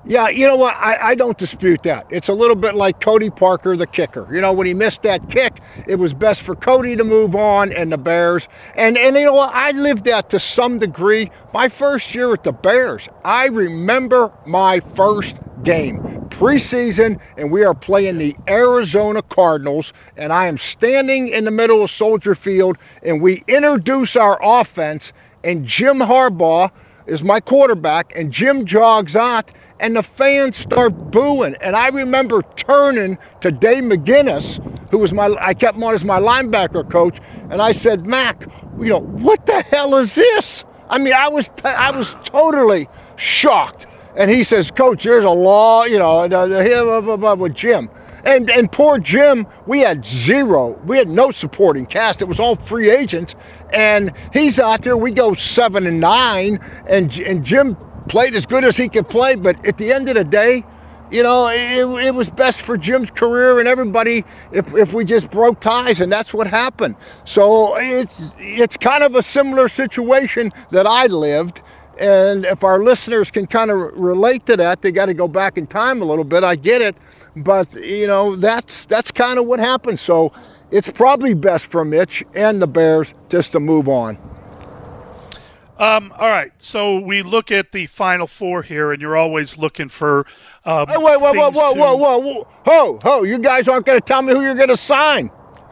Yeah, 0.04 0.30
you 0.30 0.48
know 0.48 0.56
what? 0.56 0.76
I, 0.80 1.10
I 1.10 1.14
don't 1.14 1.38
dispute 1.38 1.84
that. 1.84 2.06
It's 2.10 2.28
a 2.28 2.34
little 2.34 2.56
bit 2.56 2.74
like 2.74 3.00
Cody 3.00 3.30
Parkey, 3.30 3.78
the 3.78 3.86
kicker. 3.86 4.28
You 4.32 4.40
know, 4.40 4.52
when 4.52 4.66
he 4.66 4.74
missed 4.74 5.02
that 5.02 5.28
kick, 5.28 5.60
it 5.86 5.96
was 5.96 6.14
best 6.14 6.42
for 6.42 6.56
Cody 6.56 6.96
to 6.96 7.04
move 7.04 7.36
on 7.36 7.72
and 7.72 7.92
the 7.92 7.98
Bears. 7.98 8.48
And 8.74 8.98
and 8.98 9.16
you 9.16 9.26
know 9.26 9.34
what? 9.34 9.52
I 9.54 9.70
lived 9.72 10.06
that 10.06 10.30
to 10.30 10.40
some 10.40 10.80
degree. 10.80 11.30
My 11.52 11.68
first 11.68 12.14
year 12.14 12.32
at 12.34 12.42
the 12.42 12.52
Bears, 12.52 13.08
I 13.24 13.46
remember 13.48 14.32
my 14.44 14.80
first 14.80 15.40
game 15.62 16.02
preseason, 16.30 17.18
and 17.36 17.52
we 17.52 17.64
are 17.64 17.74
playing 17.74 18.18
the 18.18 18.36
Arizona 18.48 19.22
Cardinals. 19.22 19.92
And 20.16 20.32
I 20.32 20.48
am 20.48 20.58
standing 20.58 21.28
in 21.28 21.44
the 21.44 21.52
middle 21.52 21.84
of 21.84 21.92
Soldier 21.92 22.34
Field, 22.34 22.78
and 23.04 23.22
we 23.22 23.44
introduce 23.46 24.16
our 24.16 24.38
offense, 24.42 25.12
and 25.44 25.64
Jim 25.64 25.98
Harbaugh 25.98 26.70
is 27.08 27.24
my 27.24 27.40
quarterback, 27.40 28.14
and 28.16 28.32
Jim 28.32 28.66
jogs 28.66 29.16
out, 29.16 29.52
and 29.80 29.96
the 29.96 30.04
fans 30.04 30.56
start 30.58 30.94
booing. 31.12 31.56
And 31.62 31.76
I 31.76 31.88
remember 31.90 32.42
turning 32.56 33.18
to 33.42 33.52
Dave 33.52 33.84
McGinnis, 33.84 34.60
who 34.92 34.98
was 34.98 35.14
my, 35.14 35.34
I 35.42 35.54
kept 35.54 35.78
him 35.78 35.84
on 35.84 35.94
as 35.94 36.04
my 36.04 36.20
linebacker 36.20 36.88
coach, 36.88 37.20
and 37.50 37.62
I 37.62 37.72
said, 37.72 38.06
Mac, 38.06 38.46
you 38.78 38.90
know, 38.90 39.00
what 39.00 39.46
the 39.46 39.62
hell 39.62 39.96
is 39.96 40.16
this? 40.16 40.64
I 40.90 40.98
mean, 40.98 41.14
I 41.14 41.28
was, 41.30 41.50
I 41.64 41.92
was 41.92 42.16
totally 42.24 42.88
shocked. 43.16 43.86
And 44.16 44.30
he 44.30 44.44
says, 44.44 44.72
Coach, 44.72 45.04
there's 45.04 45.24
a 45.24 45.30
law, 45.30 45.84
you 45.84 45.98
know, 45.98 46.22
and, 46.24 46.34
uh, 46.34 46.46
with 47.38 47.54
Jim. 47.54 47.90
And 48.24 48.50
and 48.50 48.70
poor 48.70 48.98
Jim, 48.98 49.46
we 49.66 49.80
had 49.80 50.04
zero. 50.06 50.78
We 50.84 50.98
had 50.98 51.08
no 51.08 51.30
supporting 51.32 51.86
cast. 51.86 52.22
It 52.22 52.26
was 52.28 52.40
all 52.40 52.56
free 52.56 52.90
agents. 52.90 53.34
And 53.72 54.12
he's 54.32 54.58
out 54.60 54.82
there. 54.82 54.96
We 54.96 55.12
go 55.12 55.34
seven 55.34 55.86
and 55.86 56.00
nine. 56.00 56.58
And 56.90 57.16
and 57.18 57.44
Jim 57.44 57.76
played 58.08 58.36
as 58.36 58.46
good 58.46 58.64
as 58.64 58.76
he 58.76 58.88
could 58.88 59.08
play. 59.08 59.36
But 59.36 59.66
at 59.66 59.78
the 59.78 59.92
end 59.92 60.08
of 60.08 60.16
the 60.16 60.24
day, 60.24 60.64
you 61.10 61.22
know, 61.24 61.48
it, 61.48 62.06
it 62.06 62.14
was 62.14 62.30
best 62.30 62.62
for 62.62 62.78
Jim's 62.78 63.10
career 63.10 63.60
and 63.60 63.68
everybody 63.68 64.24
if, 64.52 64.74
if 64.74 64.92
we 64.94 65.04
just 65.04 65.30
broke 65.30 65.60
ties, 65.60 66.00
and 66.00 66.12
that's 66.12 66.34
what 66.34 66.46
happened. 66.48 66.96
So 67.24 67.76
it's 67.78 68.34
it's 68.38 68.76
kind 68.76 69.04
of 69.04 69.16
a 69.16 69.22
similar 69.22 69.68
situation 69.68 70.52
that 70.70 70.86
I 70.86 71.06
lived. 71.06 71.62
And 72.00 72.44
if 72.44 72.62
our 72.64 72.82
listeners 72.82 73.30
can 73.30 73.46
kind 73.46 73.70
of 73.70 73.78
relate 73.94 74.46
to 74.46 74.56
that, 74.56 74.82
they 74.82 74.92
got 74.92 75.06
to 75.06 75.14
go 75.14 75.26
back 75.28 75.58
in 75.58 75.66
time 75.66 76.00
a 76.00 76.04
little 76.04 76.24
bit. 76.24 76.44
I 76.44 76.54
get 76.54 76.80
it, 76.80 76.96
but 77.36 77.74
you 77.74 78.06
know 78.06 78.36
that's 78.36 78.86
that's 78.86 79.10
kind 79.10 79.38
of 79.38 79.46
what 79.46 79.58
happened. 79.58 79.98
So 79.98 80.32
it's 80.70 80.90
probably 80.90 81.34
best 81.34 81.66
for 81.66 81.84
Mitch 81.84 82.24
and 82.34 82.62
the 82.62 82.68
Bears 82.68 83.14
just 83.28 83.52
to 83.52 83.60
move 83.60 83.88
on. 83.88 84.18
Um, 85.78 86.12
all 86.18 86.28
right, 86.28 86.50
so 86.58 86.98
we 86.98 87.22
look 87.22 87.52
at 87.52 87.70
the 87.70 87.86
final 87.86 88.26
four 88.26 88.62
here, 88.62 88.90
and 88.90 89.00
you're 89.00 89.16
always 89.16 89.56
looking 89.56 89.88
for. 89.88 90.26
Um, 90.64 90.88
hey, 90.88 90.96
wait, 90.96 91.20
wait, 91.20 91.36
whoa, 91.36 91.50
whoa, 91.52 91.72
to... 91.72 91.78
whoa, 91.78 91.96
whoa, 91.96 92.18
whoa, 92.18 92.48
ho, 92.64 93.00
ho! 93.00 93.22
You 93.22 93.38
guys 93.38 93.68
aren't 93.68 93.86
going 93.86 93.98
to 93.98 94.04
tell 94.04 94.20
me 94.20 94.32
who 94.32 94.42
you're 94.42 94.56
going 94.56 94.70
to 94.70 94.76
sign. 94.76 95.30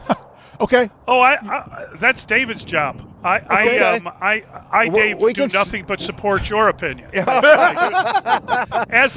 okay. 0.61 0.89
Oh, 1.07 1.19
I, 1.19 1.33
I, 1.33 1.85
that's 1.97 2.23
David's 2.23 2.63
job. 2.63 3.05
I, 3.23 3.39
okay, 3.39 3.79
I, 3.79 3.97
um, 3.97 4.07
I, 4.07 4.43
I, 4.71 4.89
Dave, 4.89 5.19
we 5.19 5.33
do 5.33 5.47
nothing 5.47 5.85
but 5.85 5.99
support 6.01 6.49
your 6.49 6.69
opinion. 6.69 7.09
As 7.13 7.27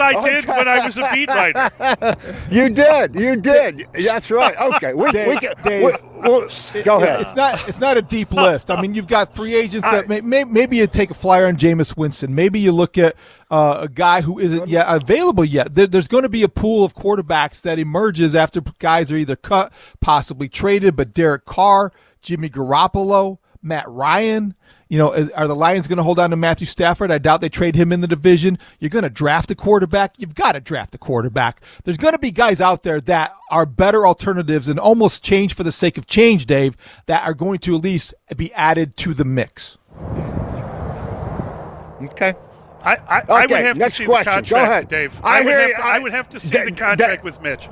I 0.01 0.25
did 0.25 0.45
okay. 0.45 0.59
when 0.59 0.69
I 0.69 0.85
was 0.85 0.97
a 0.97 1.09
beat 1.13 1.29
writer. 1.29 1.71
You 2.51 2.69
did, 2.69 3.15
you 3.15 3.37
did. 3.37 3.87
That's 3.93 4.31
right. 4.31 4.57
Okay, 4.59 4.93
we, 4.95 5.11
Dave, 5.13 5.29
we 5.29 5.39
can. 5.39 5.55
Dave, 5.63 5.85
we, 5.85 6.83
go 6.83 6.97
ahead. 6.97 7.21
It's 7.21 7.35
not. 7.37 7.69
It's 7.69 7.79
not 7.79 7.97
a 7.97 8.03
deep 8.03 8.33
list. 8.33 8.71
I 8.71 8.81
mean, 8.81 8.95
you've 8.95 9.07
got 9.07 9.35
free 9.35 9.55
agents 9.55 9.89
that 9.91 10.09
may, 10.09 10.21
may, 10.21 10.45
maybe 10.45 10.79
you 10.79 10.87
take 10.87 11.11
a 11.11 11.15
flyer 11.15 11.47
on 11.47 11.57
Jameis 11.57 11.97
Winston. 11.97 12.35
Maybe 12.35 12.59
you 12.59 12.73
look 12.73 12.99
at 12.99 13.15
uh, 13.51 13.79
a 13.83 13.89
guy 13.89 14.21
who 14.21 14.39
isn't 14.39 14.69
yet 14.69 14.87
available 14.89 15.45
yet. 15.45 15.75
There, 15.75 15.87
there's 15.87 16.09
going 16.09 16.25
to 16.25 16.29
be 16.29 16.43
a 16.43 16.49
pool 16.49 16.85
of 16.85 16.95
quarterbacks 16.95 17.63
that 17.63 17.79
emerges 17.79 18.35
after 18.35 18.61
guys 18.79 19.13
are 19.13 19.17
either 19.17 19.37
cut, 19.37 19.73
possibly 20.01 20.49
traded. 20.49 20.97
But 20.97 21.15
Derek 21.15 21.45
Carr, 21.45 21.93
Jimmy 22.23 22.51
Garoppolo. 22.51 23.39
Matt 23.63 23.89
Ryan. 23.89 24.55
You 24.89 24.99
know, 24.99 25.13
is, 25.13 25.29
are 25.31 25.47
the 25.47 25.55
Lions 25.55 25.87
going 25.87 25.99
to 25.99 26.03
hold 26.03 26.19
on 26.19 26.31
to 26.31 26.37
Matthew 26.37 26.67
Stafford? 26.67 27.13
I 27.13 27.19
doubt 27.19 27.41
they 27.41 27.49
trade 27.49 27.77
him 27.77 27.93
in 27.93 28.01
the 28.01 28.09
division. 28.09 28.59
You're 28.81 28.91
going 28.91 29.05
to 29.05 29.11
draft 29.11 29.51
a 29.53 29.55
quarterback. 29.55 30.15
You've 30.19 30.35
got 30.35 30.53
to 30.53 30.61
draft 30.61 30.95
a 30.97 30.99
quarterback. 30.99 31.61
There's 31.85 31.97
going 31.97 32.13
to 32.13 32.19
be 32.19 32.33
guys 32.33 32.61
out 32.61 32.83
there 32.83 33.01
that 33.03 33.33
are 33.53 33.67
better 33.67 34.05
alternatives 34.05 34.69
and 34.69 34.81
almost 34.81 35.23
change 35.23 35.55
for 35.55 35.63
the 35.63 35.71
sake 35.71 35.97
of 35.97 36.07
change, 36.07 36.47
Dave, 36.47 36.77
that 37.07 37.25
are 37.25 37.35
going 37.35 37.61
to 37.61 37.77
at 37.77 37.83
least 37.83 38.15
be 38.37 38.53
added 38.55 38.97
to 38.97 39.15
the 39.15 39.25
mix. 39.25 39.79
Okay. 42.03 42.35
I, 42.83 42.97
I, 42.97 43.21
okay, 43.21 43.33
I 43.33 43.47
would 43.47 43.61
have 43.61 43.79
to 43.79 43.91
see 43.91 44.07
question. 44.07 44.33
the 44.33 44.37
contract, 44.37 44.89
Dave. 44.89 45.21
I, 45.23 45.39
I 45.39 45.41
would, 45.43 45.53
have 45.53 45.71
to, 45.71 45.85
I, 45.85 45.97
I 45.97 45.99
would 45.99 46.13
have 46.13 46.29
to 46.31 46.41
see 46.41 46.65
the 46.65 46.73
contract 46.73 47.23
with 47.23 47.41
Mitch. 47.43 47.69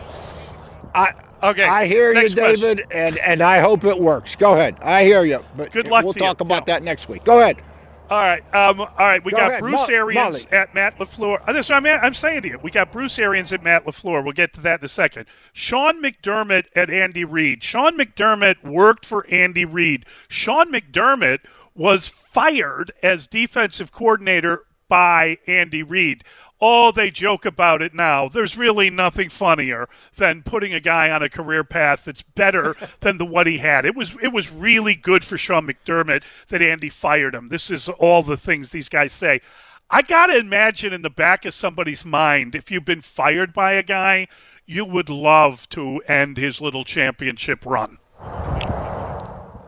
I, 0.94 1.12
Okay. 1.42 1.64
I 1.64 1.87
hear 1.87 2.12
you, 2.12 2.29
David, 2.29 2.87
and, 2.90 3.16
and 3.18 3.42
I 3.42 3.61
hope 3.61 3.85
it 3.85 3.98
works. 3.98 4.35
Go 4.35 4.55
ahead. 4.55 4.77
I 4.83 5.05
hear 5.05 5.24
you. 5.24 5.44
But 5.57 5.72
Good 5.72 5.88
luck. 5.88 6.05
We'll 6.05 6.14
talk 6.14 6.40
you. 6.40 6.44
about 6.46 6.66
that 6.66 6.83
next 6.83 7.09
week. 7.09 7.24
Go 7.24 7.40
ahead. 7.40 7.62
All 8.11 8.18
right. 8.18 8.42
Um, 8.55 8.81
all 8.81 8.88
right. 8.98 9.22
We 9.22 9.33
Go 9.33 9.37
got 9.37 9.51
ahead. 9.51 9.61
Bruce 9.61 9.74
Mo- 9.74 9.87
Arians 9.94 10.44
Molly. 10.44 10.46
at 10.53 10.74
Matt 10.74 10.98
LaFleur. 10.98 11.42
Oh, 11.46 11.53
that's 11.53 11.68
what 11.68 11.77
I'm, 11.77 11.87
I'm 11.87 12.14
saying 12.14 12.42
to 12.42 12.48
you. 12.48 12.59
We 12.62 12.70
got 12.70 12.90
Bruce 12.90 13.18
Arians 13.18 13.53
at 13.53 13.62
Matt 13.62 13.85
LaFleur. 13.85 14.24
We'll 14.24 14.33
get 14.33 14.53
to 14.55 14.61
that 14.62 14.81
in 14.81 14.87
a 14.87 14.88
second. 14.88 15.27
Sean 15.53 16.03
McDermott 16.03 16.64
at 16.74 16.90
Andy 16.90 17.24
Reid. 17.24 17.62
Sean 17.62 17.98
McDermott 17.98 18.64
worked 18.64 19.05
for 19.05 19.27
Andy 19.31 19.64
Reid. 19.66 20.07
Sean 20.29 20.72
McDermott 20.72 21.40
was 21.74 22.09
fired 22.09 22.90
as 23.03 23.27
defensive 23.27 23.92
coordinator 23.92 24.64
by 24.88 25.38
Andy 25.46 25.83
Reid. 25.83 26.24
Oh, 26.61 26.90
they 26.90 27.11
joke 27.11 27.44
about 27.44 27.83
it 27.83 27.94
now. 27.94 28.29
There's 28.29 28.57
really 28.57 28.90
nothing 28.90 29.29
funnier 29.29 29.88
than 30.16 30.42
putting 30.42 30.74
a 30.74 30.81
guy 30.81 31.11
on 31.11 31.22
a 31.22 31.29
career 31.29 31.62
path 31.62 32.05
that's 32.05 32.22
better 32.22 32.77
than 33.01 33.18
the 33.18 33.27
what 33.27 33.46
he 33.46 33.59
had. 33.59 33.87
It 33.87 33.94
was 33.94 34.16
it 34.20 34.33
was 34.33 34.51
really 34.51 34.94
good 34.94 35.24
for 35.24 35.38
Sean 35.38 35.66
McDermott 35.66 36.24
that 36.48 36.62
Andy 36.62 36.88
fired 36.88 37.35
him. 37.35 37.48
This 37.48 37.70
is 37.70 37.88
all 37.88 38.22
the 38.22 38.37
things 38.37 38.70
these 38.70 38.88
guys 38.88 39.12
say. 39.12 39.40
I 39.90 40.03
gotta 40.03 40.37
imagine 40.37 40.92
in 40.92 41.03
the 41.03 41.11
back 41.11 41.44
of 41.44 41.55
somebody's 41.55 42.05
mind, 42.05 42.55
if 42.55 42.70
you've 42.70 42.85
been 42.85 43.01
fired 43.01 43.55
by 43.55 43.72
a 43.72 43.83
guy, 43.83 44.27
you 44.66 44.85
would 44.85 45.09
love 45.09 45.68
to 45.70 46.03
end 46.07 46.37
his 46.37 46.61
little 46.61 46.85
championship 46.85 47.64
run. 47.64 47.98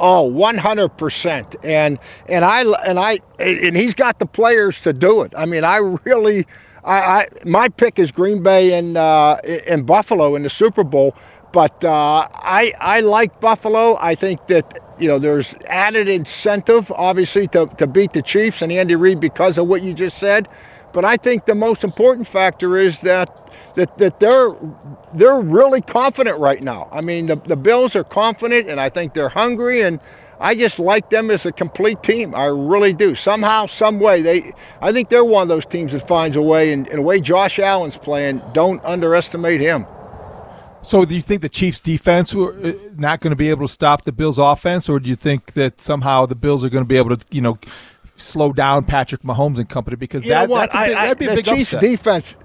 Oh, 0.01 0.31
100%. 0.33 1.57
And 1.65 1.99
and 2.29 2.45
I 2.45 2.63
and 2.87 3.01
I 3.01 3.21
and 3.39 3.77
he's 3.77 3.95
got 3.95 4.21
the 4.21 4.27
players 4.27 4.83
to 4.83 4.95
do 4.95 5.23
it. 5.23 5.35
I 5.37 5.47
mean, 5.47 5.65
I 5.65 5.79
really 6.05 6.47
I, 6.85 7.01
I 7.01 7.29
my 7.47 7.69
pick 7.69 7.99
is 7.99 8.13
Green 8.13 8.43
Bay 8.43 8.79
and 8.79 8.97
uh 8.97 9.37
and 9.69 9.87
Buffalo 9.87 10.37
in 10.37 10.45
the 10.45 10.51
Super 10.51 10.85
Bowl, 10.85 11.17
but 11.53 11.85
uh 11.85 12.29
I 12.35 12.73
I 12.81 13.01
like 13.01 13.41
Buffalo. 13.41 13.99
I 14.01 14.17
think 14.17 14.47
that 14.49 14.81
you 14.99 15.09
know 15.09 15.19
there's 15.19 15.55
added 15.69 16.09
incentive 16.09 16.93
obviously 16.93 17.49
to 17.49 17.67
to 17.79 17.87
beat 17.87 18.15
the 18.15 18.23
Chiefs 18.23 18.63
and 18.63 18.73
Andy 18.73 18.97
Reid 18.97 19.21
because 19.21 19.59
of 19.59 19.69
what 19.69 19.83
you 19.83 19.95
just 19.95 20.19
said. 20.19 20.49
But 20.93 21.05
I 21.05 21.19
think 21.19 21.47
the 21.47 21.57
most 21.57 21.85
important 21.85 22.29
factor 22.29 22.79
is 22.79 23.01
that 23.01 23.50
that, 23.81 23.99
that 23.99 24.21
they're 24.21 24.51
they're 25.15 25.41
really 25.41 25.81
confident 25.81 26.39
right 26.39 26.63
now. 26.63 26.89
I 26.93 27.01
mean, 27.01 27.27
the, 27.27 27.37
the 27.37 27.57
Bills 27.57 27.97
are 27.97 28.05
confident, 28.05 28.69
and 28.69 28.79
I 28.79 28.91
think 28.91 29.15
they're 29.15 29.31
hungry, 29.31 29.81
and 29.81 29.99
I 30.39 30.55
just 30.55 30.79
like 30.79 31.09
them 31.11 31.31
as 31.31 31.47
a 31.47 31.53
complete 31.53 32.03
team. 32.03 32.35
I 32.35 32.47
really 32.47 32.93
do. 32.93 33.15
Somehow, 33.15 33.67
some 33.67 33.99
way, 33.99 34.21
they 34.21 34.53
I 34.83 34.93
think 34.93 35.09
they're 35.09 35.25
one 35.25 35.43
of 35.43 35.49
those 35.49 35.65
teams 35.65 35.93
that 35.93 36.07
finds 36.07 36.37
a 36.37 36.43
way, 36.43 36.73
and, 36.73 36.87
and 36.89 36.99
the 36.99 37.03
way 37.03 37.21
Josh 37.21 37.59
Allen's 37.59 37.97
playing, 37.97 38.43
don't 38.53 38.85
underestimate 38.85 39.61
him. 39.61 39.87
So, 40.83 41.05
do 41.05 41.15
you 41.15 41.23
think 41.23 41.43
the 41.43 41.49
Chiefs' 41.49 41.81
defense 41.81 42.35
were 42.35 42.55
uh, 42.63 42.73
not 42.97 43.21
going 43.21 43.31
to 43.31 43.37
be 43.37 43.51
able 43.51 43.67
to 43.67 43.73
stop 43.73 44.03
the 44.03 44.13
Bills' 44.13 44.39
offense, 44.39 44.89
or 44.89 45.01
do 45.01 45.09
you 45.09 45.17
think 45.17 45.53
that 45.55 45.81
somehow 45.81 46.27
the 46.27 46.35
Bills 46.35 46.65
are 46.65 46.71
going 46.71 46.85
to 46.85 46.89
be 46.89 46.97
able 46.97 47.17
to, 47.17 47.25
you 47.31 47.41
know, 47.41 47.59
slow 48.17 48.53
down 48.53 48.85
Patrick 48.85 49.23
Mahomes 49.23 49.59
and 49.59 49.69
company? 49.69 49.97
Because 49.97 50.25
you 50.25 50.31
that, 50.31 50.49
that's 50.49 50.75
a 50.75 50.79
big, 50.79 50.97
I, 50.97 51.07
that'd 51.07 51.19
be 51.19 51.27
a 51.27 51.31
the 51.31 51.37
big 51.37 51.45
Chiefs' 51.47 51.75
upset. 51.75 51.81
defense. 51.81 52.39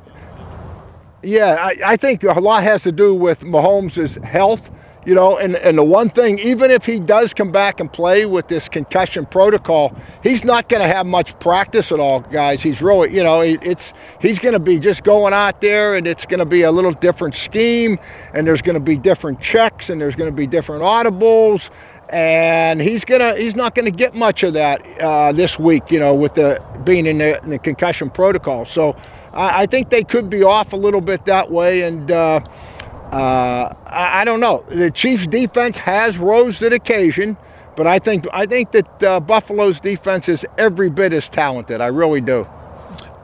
Yeah, 1.26 1.58
I, 1.62 1.78
I 1.86 1.98
think 1.98 2.24
a 2.26 2.34
lot 2.42 2.64
has 2.64 2.84
to 2.84 2.94
do 2.94 3.16
with 3.16 3.42
Mahomes' 3.42 4.24
health. 4.26 4.72
You 5.06 5.14
know, 5.14 5.38
and, 5.38 5.56
and 5.56 5.78
the 5.78 5.84
one 5.84 6.10
thing, 6.10 6.40
even 6.40 6.72
if 6.72 6.84
he 6.84 7.00
does 7.00 7.32
come 7.32 7.52
back 7.52 7.80
and 7.80 7.94
play 7.94 8.26
with 8.26 8.48
this 8.48 8.68
concussion 8.68 9.28
protocol, 9.28 9.96
he's 10.24 10.44
not 10.44 10.68
going 10.68 10.82
to 10.82 10.88
have 10.88 11.06
much 11.06 11.38
practice 11.40 11.92
at 11.92 12.00
all, 12.00 12.22
guys. 12.22 12.64
He's 12.64 12.82
really, 12.82 13.16
you 13.16 13.22
know, 13.22 13.42
it, 13.42 13.60
it's 13.62 13.94
he's 14.20 14.40
going 14.40 14.54
to 14.54 14.60
be 14.60 14.80
just 14.80 15.04
going 15.04 15.32
out 15.32 15.62
there, 15.62 15.96
and 15.96 16.08
it's 16.08 16.26
going 16.26 16.40
to 16.40 16.46
be 16.46 16.64
a 16.64 16.72
little 16.72 16.92
different 16.92 17.36
scheme, 17.36 18.00
and 18.34 18.48
there's 18.48 18.64
going 18.64 18.74
to 18.74 18.80
be 18.80 18.98
different 18.98 19.40
checks, 19.40 19.92
and 19.92 20.02
there's 20.02 20.16
going 20.16 20.32
to 20.32 20.36
be 20.36 20.48
different 20.48 20.82
audibles, 20.82 21.70
and 22.10 22.82
he's 22.82 23.06
gonna 23.06 23.36
he's 23.36 23.56
not 23.56 23.76
going 23.76 23.86
to 23.86 23.96
get 23.96 24.16
much 24.16 24.42
of 24.42 24.54
that 24.54 24.82
uh, 25.00 25.32
this 25.32 25.60
week, 25.60 25.92
you 25.92 26.00
know, 26.00 26.16
with 26.16 26.34
the 26.34 26.60
being 26.84 27.06
in 27.06 27.20
the, 27.20 27.40
in 27.44 27.52
the 27.52 27.60
concussion 27.60 28.10
protocol. 28.10 28.66
So 28.66 28.96
I, 29.34 29.62
I 29.62 29.66
think 29.68 29.92
they 29.92 30.04
could 30.04 30.32
be 30.32 30.42
off 30.42 30.74
a 30.74 30.78
little 30.78 31.02
bit 31.02 31.26
that 31.26 31.52
way, 31.52 31.84
and. 31.84 32.12
Uh, 32.12 32.40
uh, 33.12 33.74
I, 33.86 34.22
I, 34.22 34.26
don't 34.26 34.40
know. 34.40 34.66
The 34.70 34.92
Chiefs' 34.92 35.28
defense 35.28 35.78
has 35.78 36.18
rose 36.18 36.60
to 36.60 36.70
the 36.70 36.76
occasion, 36.76 37.38
but 37.76 37.88
I 37.88 38.00
think 38.00 38.28
I 38.34 38.46
think 38.46 38.72
that 38.72 39.04
uh, 39.04 39.20
Buffalo's 39.20 39.80
defense 39.80 40.28
is 40.28 40.46
every 40.58 40.90
bit 40.90 41.14
as 41.14 41.30
talented. 41.30 41.82
I 41.82 41.88
really 41.88 42.22
do. 42.22 42.48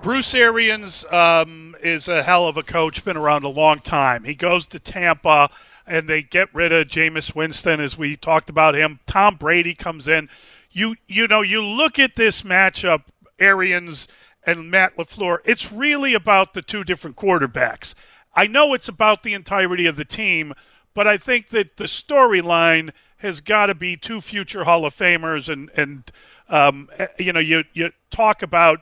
Bruce 0.01 0.33
Arians 0.33 1.05
um, 1.11 1.75
is 1.81 2.07
a 2.07 2.23
hell 2.23 2.47
of 2.47 2.57
a 2.57 2.63
coach. 2.63 3.03
Been 3.05 3.17
around 3.17 3.43
a 3.43 3.49
long 3.49 3.79
time. 3.79 4.23
He 4.23 4.33
goes 4.33 4.65
to 4.67 4.79
Tampa, 4.79 5.49
and 5.85 6.07
they 6.07 6.23
get 6.23 6.53
rid 6.53 6.71
of 6.71 6.87
Jameis 6.87 7.35
Winston, 7.35 7.79
as 7.79 7.97
we 7.97 8.15
talked 8.15 8.49
about 8.49 8.75
him. 8.75 8.99
Tom 9.05 9.35
Brady 9.35 9.73
comes 9.73 10.07
in. 10.07 10.29
You 10.71 10.95
you 11.07 11.27
know 11.27 11.41
you 11.41 11.61
look 11.63 11.99
at 11.99 12.15
this 12.15 12.43
matchup, 12.43 13.03
Arians 13.39 14.07
and 14.45 14.71
Matt 14.71 14.95
LaFleur. 14.97 15.39
It's 15.45 15.71
really 15.71 16.13
about 16.13 16.53
the 16.53 16.61
two 16.61 16.83
different 16.83 17.15
quarterbacks. 17.15 17.93
I 18.33 18.47
know 18.47 18.73
it's 18.73 18.87
about 18.87 19.23
the 19.23 19.33
entirety 19.33 19.85
of 19.87 19.95
the 19.95 20.05
team, 20.05 20.53
but 20.93 21.07
I 21.07 21.17
think 21.17 21.49
that 21.49 21.77
the 21.77 21.85
storyline 21.85 22.91
has 23.17 23.41
got 23.41 23.67
to 23.67 23.75
be 23.75 23.95
two 23.95 24.21
future 24.21 24.63
Hall 24.63 24.85
of 24.85 24.95
Famers, 24.95 25.49
and 25.49 25.69
and 25.75 26.11
um, 26.49 26.89
you 27.17 27.33
know 27.33 27.39
you 27.39 27.63
you 27.73 27.91
talk 28.09 28.41
about. 28.41 28.81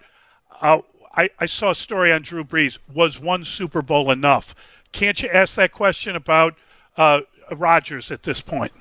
Uh, 0.61 0.81
I, 1.15 1.29
I 1.39 1.47
saw 1.47 1.71
a 1.71 1.75
story 1.75 2.13
on 2.13 2.21
Drew 2.21 2.43
Brees. 2.43 2.77
Was 2.93 3.19
one 3.19 3.43
Super 3.43 3.81
Bowl 3.81 4.11
enough? 4.11 4.53
Can't 4.91 5.21
you 5.21 5.29
ask 5.29 5.55
that 5.55 5.71
question 5.71 6.15
about 6.15 6.55
uh, 6.97 7.21
Rodgers 7.51 8.11
at 8.11 8.23
this 8.23 8.41
point? 8.41 8.71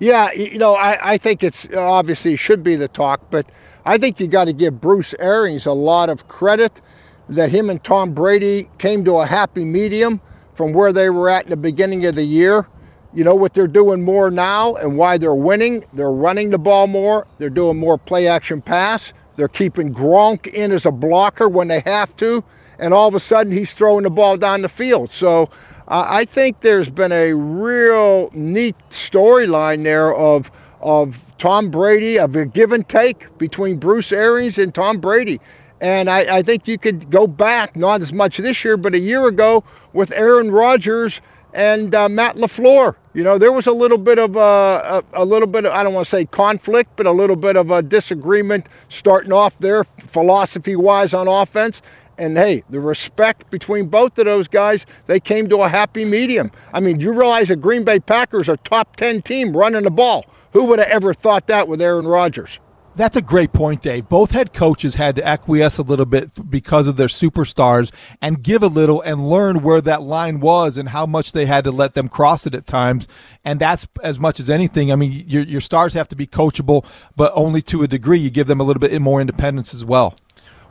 Yeah, 0.00 0.32
you 0.32 0.58
know, 0.58 0.74
I, 0.74 1.12
I 1.12 1.18
think 1.18 1.42
it's 1.42 1.68
obviously 1.72 2.36
should 2.36 2.64
be 2.64 2.74
the 2.74 2.88
talk, 2.88 3.30
but 3.30 3.50
I 3.84 3.96
think 3.96 4.18
you 4.18 4.26
got 4.26 4.46
to 4.46 4.52
give 4.52 4.80
Bruce 4.80 5.14
Arians 5.18 5.66
a 5.66 5.72
lot 5.72 6.08
of 6.10 6.26
credit 6.28 6.80
that 7.28 7.50
him 7.50 7.70
and 7.70 7.82
Tom 7.82 8.12
Brady 8.12 8.68
came 8.78 9.04
to 9.04 9.16
a 9.16 9.26
happy 9.26 9.64
medium 9.64 10.20
from 10.54 10.72
where 10.72 10.92
they 10.92 11.10
were 11.10 11.28
at 11.28 11.44
in 11.44 11.50
the 11.50 11.56
beginning 11.56 12.04
of 12.06 12.14
the 12.14 12.24
year. 12.24 12.66
You 13.12 13.22
know 13.24 13.34
what 13.34 13.54
they're 13.54 13.68
doing 13.68 14.02
more 14.02 14.30
now 14.30 14.74
and 14.74 14.96
why 14.96 15.18
they're 15.18 15.34
winning? 15.34 15.84
They're 15.92 16.10
running 16.10 16.50
the 16.50 16.58
ball 16.58 16.86
more. 16.86 17.26
They're 17.38 17.50
doing 17.50 17.78
more 17.78 17.96
play 17.96 18.26
action 18.26 18.60
pass. 18.60 19.12
They're 19.36 19.48
keeping 19.48 19.92
Gronk 19.92 20.46
in 20.52 20.72
as 20.72 20.86
a 20.86 20.92
blocker 20.92 21.48
when 21.48 21.68
they 21.68 21.80
have 21.80 22.16
to. 22.16 22.42
And 22.78 22.92
all 22.92 23.06
of 23.06 23.14
a 23.14 23.20
sudden, 23.20 23.52
he's 23.52 23.72
throwing 23.72 24.02
the 24.02 24.10
ball 24.10 24.36
down 24.36 24.62
the 24.62 24.68
field. 24.68 25.12
So 25.12 25.44
uh, 25.86 26.06
I 26.08 26.24
think 26.24 26.60
there's 26.60 26.90
been 26.90 27.12
a 27.12 27.34
real 27.34 28.30
neat 28.32 28.76
storyline 28.90 29.84
there 29.84 30.14
of 30.14 30.50
of 30.80 31.32
Tom 31.38 31.70
Brady, 31.70 32.18
of 32.18 32.36
a 32.36 32.44
give 32.44 32.72
and 32.72 32.86
take 32.86 33.38
between 33.38 33.78
Bruce 33.78 34.12
Arians 34.12 34.58
and 34.58 34.74
Tom 34.74 34.98
Brady. 34.98 35.40
And 35.84 36.08
I, 36.08 36.38
I, 36.38 36.40
think 36.40 36.66
you 36.66 36.78
could 36.78 37.10
go 37.10 37.26
back, 37.26 37.76
not 37.76 38.00
as 38.00 38.10
much 38.10 38.38
this 38.38 38.64
year, 38.64 38.78
but 38.78 38.94
a 38.94 38.98
year 38.98 39.28
ago 39.28 39.62
with 39.92 40.12
Aaron 40.12 40.50
Rodgers 40.50 41.20
and 41.52 41.94
uh, 41.94 42.08
Matt 42.08 42.36
LaFleur. 42.36 42.94
You 43.12 43.22
know, 43.22 43.36
there 43.36 43.52
was 43.52 43.66
a 43.66 43.72
little 43.72 43.98
bit 43.98 44.18
of 44.18 44.34
a, 44.34 44.40
a, 44.40 45.02
a 45.12 45.24
little 45.26 45.46
bit 45.46 45.66
of, 45.66 45.72
I 45.72 45.82
don't 45.82 45.92
want 45.92 46.06
to 46.06 46.08
say 46.08 46.24
conflict, 46.24 46.92
but 46.96 47.04
a 47.04 47.10
little 47.10 47.36
bit 47.36 47.58
of 47.58 47.70
a 47.70 47.82
disagreement 47.82 48.70
starting 48.88 49.30
off 49.30 49.58
there, 49.58 49.84
philosophy 49.84 50.74
wise 50.74 51.12
on 51.12 51.28
offense. 51.28 51.82
And 52.16 52.38
hey, 52.38 52.62
the 52.70 52.80
respect 52.80 53.50
between 53.50 53.88
both 53.88 54.18
of 54.18 54.24
those 54.24 54.48
guys, 54.48 54.86
they 55.06 55.20
came 55.20 55.50
to 55.50 55.58
a 55.58 55.68
happy 55.68 56.06
medium. 56.06 56.50
I 56.72 56.80
mean, 56.80 56.98
you 56.98 57.10
realize 57.12 57.48
the 57.48 57.56
Green 57.56 57.84
Bay 57.84 58.00
Packers 58.00 58.48
are 58.48 58.56
top 58.56 58.96
10 58.96 59.20
team 59.20 59.54
running 59.54 59.82
the 59.82 59.90
ball. 59.90 60.24
Who 60.54 60.64
would 60.64 60.78
have 60.78 60.88
ever 60.88 61.12
thought 61.12 61.48
that 61.48 61.68
with 61.68 61.82
Aaron 61.82 62.06
Rodgers? 62.06 62.58
That's 62.96 63.16
a 63.16 63.22
great 63.22 63.52
point, 63.52 63.82
Dave. 63.82 64.08
Both 64.08 64.30
head 64.30 64.52
coaches 64.52 64.94
had 64.94 65.16
to 65.16 65.26
acquiesce 65.26 65.78
a 65.78 65.82
little 65.82 66.04
bit 66.04 66.48
because 66.48 66.86
of 66.86 66.96
their 66.96 67.08
superstars 67.08 67.92
and 68.22 68.40
give 68.40 68.62
a 68.62 68.68
little 68.68 69.02
and 69.02 69.28
learn 69.28 69.62
where 69.62 69.80
that 69.80 70.02
line 70.02 70.38
was 70.38 70.76
and 70.76 70.88
how 70.88 71.04
much 71.04 71.32
they 71.32 71.46
had 71.46 71.64
to 71.64 71.72
let 71.72 71.94
them 71.94 72.08
cross 72.08 72.46
it 72.46 72.54
at 72.54 72.66
times. 72.66 73.08
And 73.44 73.58
that's 73.58 73.88
as 74.02 74.20
much 74.20 74.38
as 74.38 74.48
anything. 74.48 74.92
I 74.92 74.96
mean, 74.96 75.24
your, 75.26 75.42
your 75.42 75.60
stars 75.60 75.94
have 75.94 76.06
to 76.08 76.16
be 76.16 76.26
coachable, 76.26 76.84
but 77.16 77.32
only 77.34 77.62
to 77.62 77.82
a 77.82 77.88
degree. 77.88 78.20
You 78.20 78.30
give 78.30 78.46
them 78.46 78.60
a 78.60 78.64
little 78.64 78.80
bit 78.80 79.00
more 79.02 79.20
independence 79.20 79.74
as 79.74 79.84
well. 79.84 80.14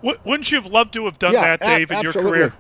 Wouldn't 0.02 0.52
you 0.52 0.62
have 0.62 0.72
loved 0.72 0.94
to 0.94 1.06
have 1.06 1.20
done 1.20 1.34
yeah, 1.34 1.58
that, 1.58 1.60
Dave, 1.60 1.92
a- 1.92 1.96
in 1.96 2.02
your 2.04 2.14
career? 2.14 2.54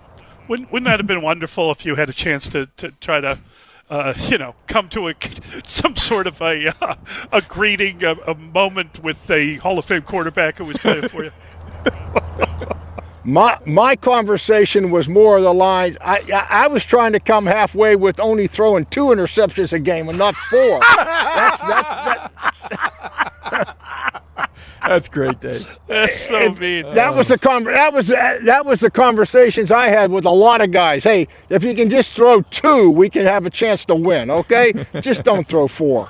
Wouldn't, 0.50 0.72
wouldn't 0.74 0.88
that 0.88 1.00
have 1.00 1.08
been 1.08 1.22
wonderful 1.22 1.72
if 1.72 1.86
you 1.86 1.96
had 1.96 2.10
a 2.10 2.14
chance 2.14 2.50
to, 2.50 2.66
to 2.78 2.92
try 3.00 3.22
to 3.22 3.40
uh, 3.90 4.14
you 4.30 4.38
know, 4.38 4.56
come 4.68 4.90
to 4.90 5.10
a 5.10 5.16
some 5.66 5.96
sort 5.96 6.28
of 6.28 6.42
a 6.42 6.74
uh, 6.82 6.96
a 7.32 7.42
greeting, 7.42 8.04
a, 8.04 8.16
a, 8.28 8.36
moment 8.36 9.04
with 9.04 9.30
a 9.30 9.56
Hall 9.58 9.78
of 9.78 9.86
Fame 9.86 10.02
quarterback 10.02 10.58
who 10.58 10.66
was 10.66 10.78
playing 10.78 11.08
for 11.10 11.24
you. 11.24 11.32
My 13.26 13.58
my 13.66 13.96
conversation 13.96 14.92
was 14.92 15.08
more 15.08 15.38
of 15.38 15.44
the 15.44 15.54
lines. 15.54 15.96
I, 16.02 16.20
I 16.34 16.66
I 16.66 16.68
was 16.68 16.84
trying 16.84 17.14
to 17.14 17.22
come 17.22 17.46
halfway 17.46 17.96
with 17.96 18.20
only 18.20 18.48
throwing 18.48 18.86
two 18.88 19.06
interceptions 19.06 19.72
a 19.72 19.80
game 19.80 20.10
and 20.10 20.18
not 20.18 20.36
four. 20.36 20.80
that's 20.98 21.62
that's 21.62 21.90
that, 23.50 24.50
That's 24.86 25.08
great, 25.08 25.40
Dave. 25.40 25.80
That's 25.88 26.28
so 26.28 26.52
mean. 26.54 26.84
that 26.94 27.16
was 27.16 27.30
the 27.30 27.38
con- 27.38 27.64
that 27.64 27.94
was 27.94 28.08
that 28.08 28.66
was 28.66 28.82
the 28.82 28.92
conversations 28.92 29.72
I 29.72 29.88
had 29.88 30.12
with 30.12 30.26
a 30.26 30.30
lot 30.30 30.62
of 30.62 30.72
guys. 30.72 31.04
Hey, 31.04 31.28
if 31.50 31.64
you 31.64 31.74
can 31.74 31.90
just 31.90 32.14
throw 32.14 32.42
two, 32.42 32.90
we 32.90 33.10
can 33.10 33.24
have 33.24 33.46
a 33.46 33.50
chance 33.50 33.86
to 33.86 33.96
win. 33.96 34.30
Okay, 34.30 34.74
just 35.00 35.24
don't 35.24 35.48
throw 35.48 35.68
four. 35.68 36.10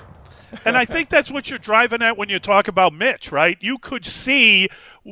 And 0.66 0.78
I 0.78 0.86
think 0.86 1.10
that's 1.10 1.32
what 1.32 1.50
you're 1.50 1.60
driving 1.60 2.02
at 2.02 2.18
when 2.18 2.30
you 2.30 2.40
talk 2.40 2.68
about 2.68 2.94
Mitch, 2.94 3.32
right? 3.32 3.58
You 3.60 3.78
could 3.78 4.06
see 4.06 4.70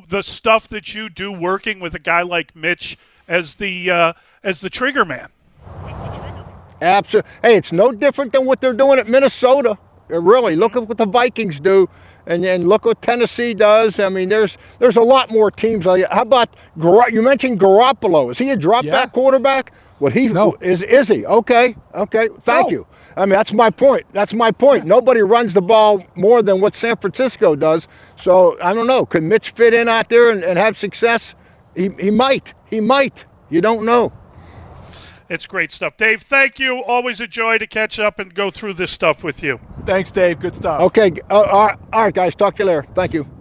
the 0.07 0.21
stuff 0.21 0.67
that 0.69 0.93
you 0.93 1.09
do 1.09 1.31
working 1.31 1.79
with 1.79 1.95
a 1.95 1.99
guy 1.99 2.21
like 2.21 2.55
Mitch 2.55 2.97
as 3.27 3.55
the 3.55 3.89
uh, 3.89 4.13
as 4.43 4.61
the 4.61 4.69
trigger 4.69 5.05
man. 5.05 5.29
Absolutely. 6.81 7.31
Hey, 7.43 7.55
it's 7.57 7.71
no 7.71 7.91
different 7.91 8.33
than 8.33 8.45
what 8.45 8.59
they're 8.59 8.73
doing 8.73 8.99
at 8.99 9.07
Minnesota. 9.07 9.77
Really, 10.07 10.55
look 10.55 10.75
at 10.75 10.87
what 10.87 10.97
the 10.97 11.05
Vikings 11.05 11.59
do. 11.59 11.87
And 12.27 12.43
then 12.43 12.67
look 12.67 12.85
what 12.85 13.01
Tennessee 13.01 13.53
does. 13.53 13.99
I 13.99 14.09
mean, 14.09 14.29
there's 14.29 14.57
there's 14.79 14.97
a 14.97 15.01
lot 15.01 15.31
more 15.31 15.51
teams. 15.51 15.85
Like, 15.85 16.05
how 16.11 16.21
about 16.23 16.49
you 17.11 17.21
mentioned 17.21 17.59
Garoppolo? 17.59 18.31
Is 18.31 18.37
he 18.37 18.49
a 18.51 18.55
drop 18.57 18.83
Yeah. 18.85 18.91
back 18.91 19.13
quarterback? 19.13 19.71
What 19.99 20.13
he 20.13 20.27
No. 20.27 20.55
is 20.61 20.81
is 20.81 21.07
he? 21.07 21.25
Okay, 21.25 21.75
okay. 21.93 22.27
Thank 22.45 22.67
No. 22.67 22.69
you. 22.71 22.87
I 23.17 23.21
mean, 23.21 23.31
that's 23.31 23.53
my 23.53 23.69
point. 23.69 24.05
That's 24.13 24.33
my 24.33 24.51
point. 24.51 24.85
Nobody 24.85 25.21
runs 25.21 25.53
the 25.53 25.61
ball 25.61 26.03
more 26.15 26.41
than 26.41 26.61
what 26.61 26.75
San 26.75 26.95
Francisco 26.97 27.55
does. 27.55 27.87
So 28.17 28.57
I 28.61 28.73
don't 28.73 28.87
know. 28.87 29.05
Could 29.05 29.23
Mitch 29.23 29.51
fit 29.51 29.73
in 29.73 29.87
out 29.89 30.09
there 30.09 30.31
and, 30.31 30.43
and 30.43 30.57
have 30.57 30.77
success? 30.77 31.35
He 31.75 31.89
he 31.99 32.11
might. 32.11 32.53
He 32.65 32.81
might. 32.81 33.25
You 33.49 33.61
don't 33.61 33.85
know. 33.85 34.11
It's 35.31 35.45
great 35.45 35.71
stuff. 35.71 35.95
Dave, 35.95 36.23
thank 36.23 36.59
you. 36.59 36.83
Always 36.83 37.21
a 37.21 37.27
joy 37.27 37.57
to 37.57 37.65
catch 37.65 37.99
up 37.99 38.19
and 38.19 38.33
go 38.33 38.51
through 38.51 38.73
this 38.73 38.91
stuff 38.91 39.23
with 39.23 39.41
you. 39.41 39.61
Thanks, 39.85 40.11
Dave. 40.11 40.41
Good 40.41 40.53
stuff. 40.53 40.81
Okay. 40.81 41.13
Uh, 41.29 41.43
all 41.43 41.67
right, 41.67 41.79
all 41.93 42.03
right, 42.03 42.13
guys. 42.13 42.35
Talk 42.35 42.57
to 42.57 42.63
you 42.63 42.67
later. 42.67 42.85
Thank 42.93 43.13
you. 43.13 43.40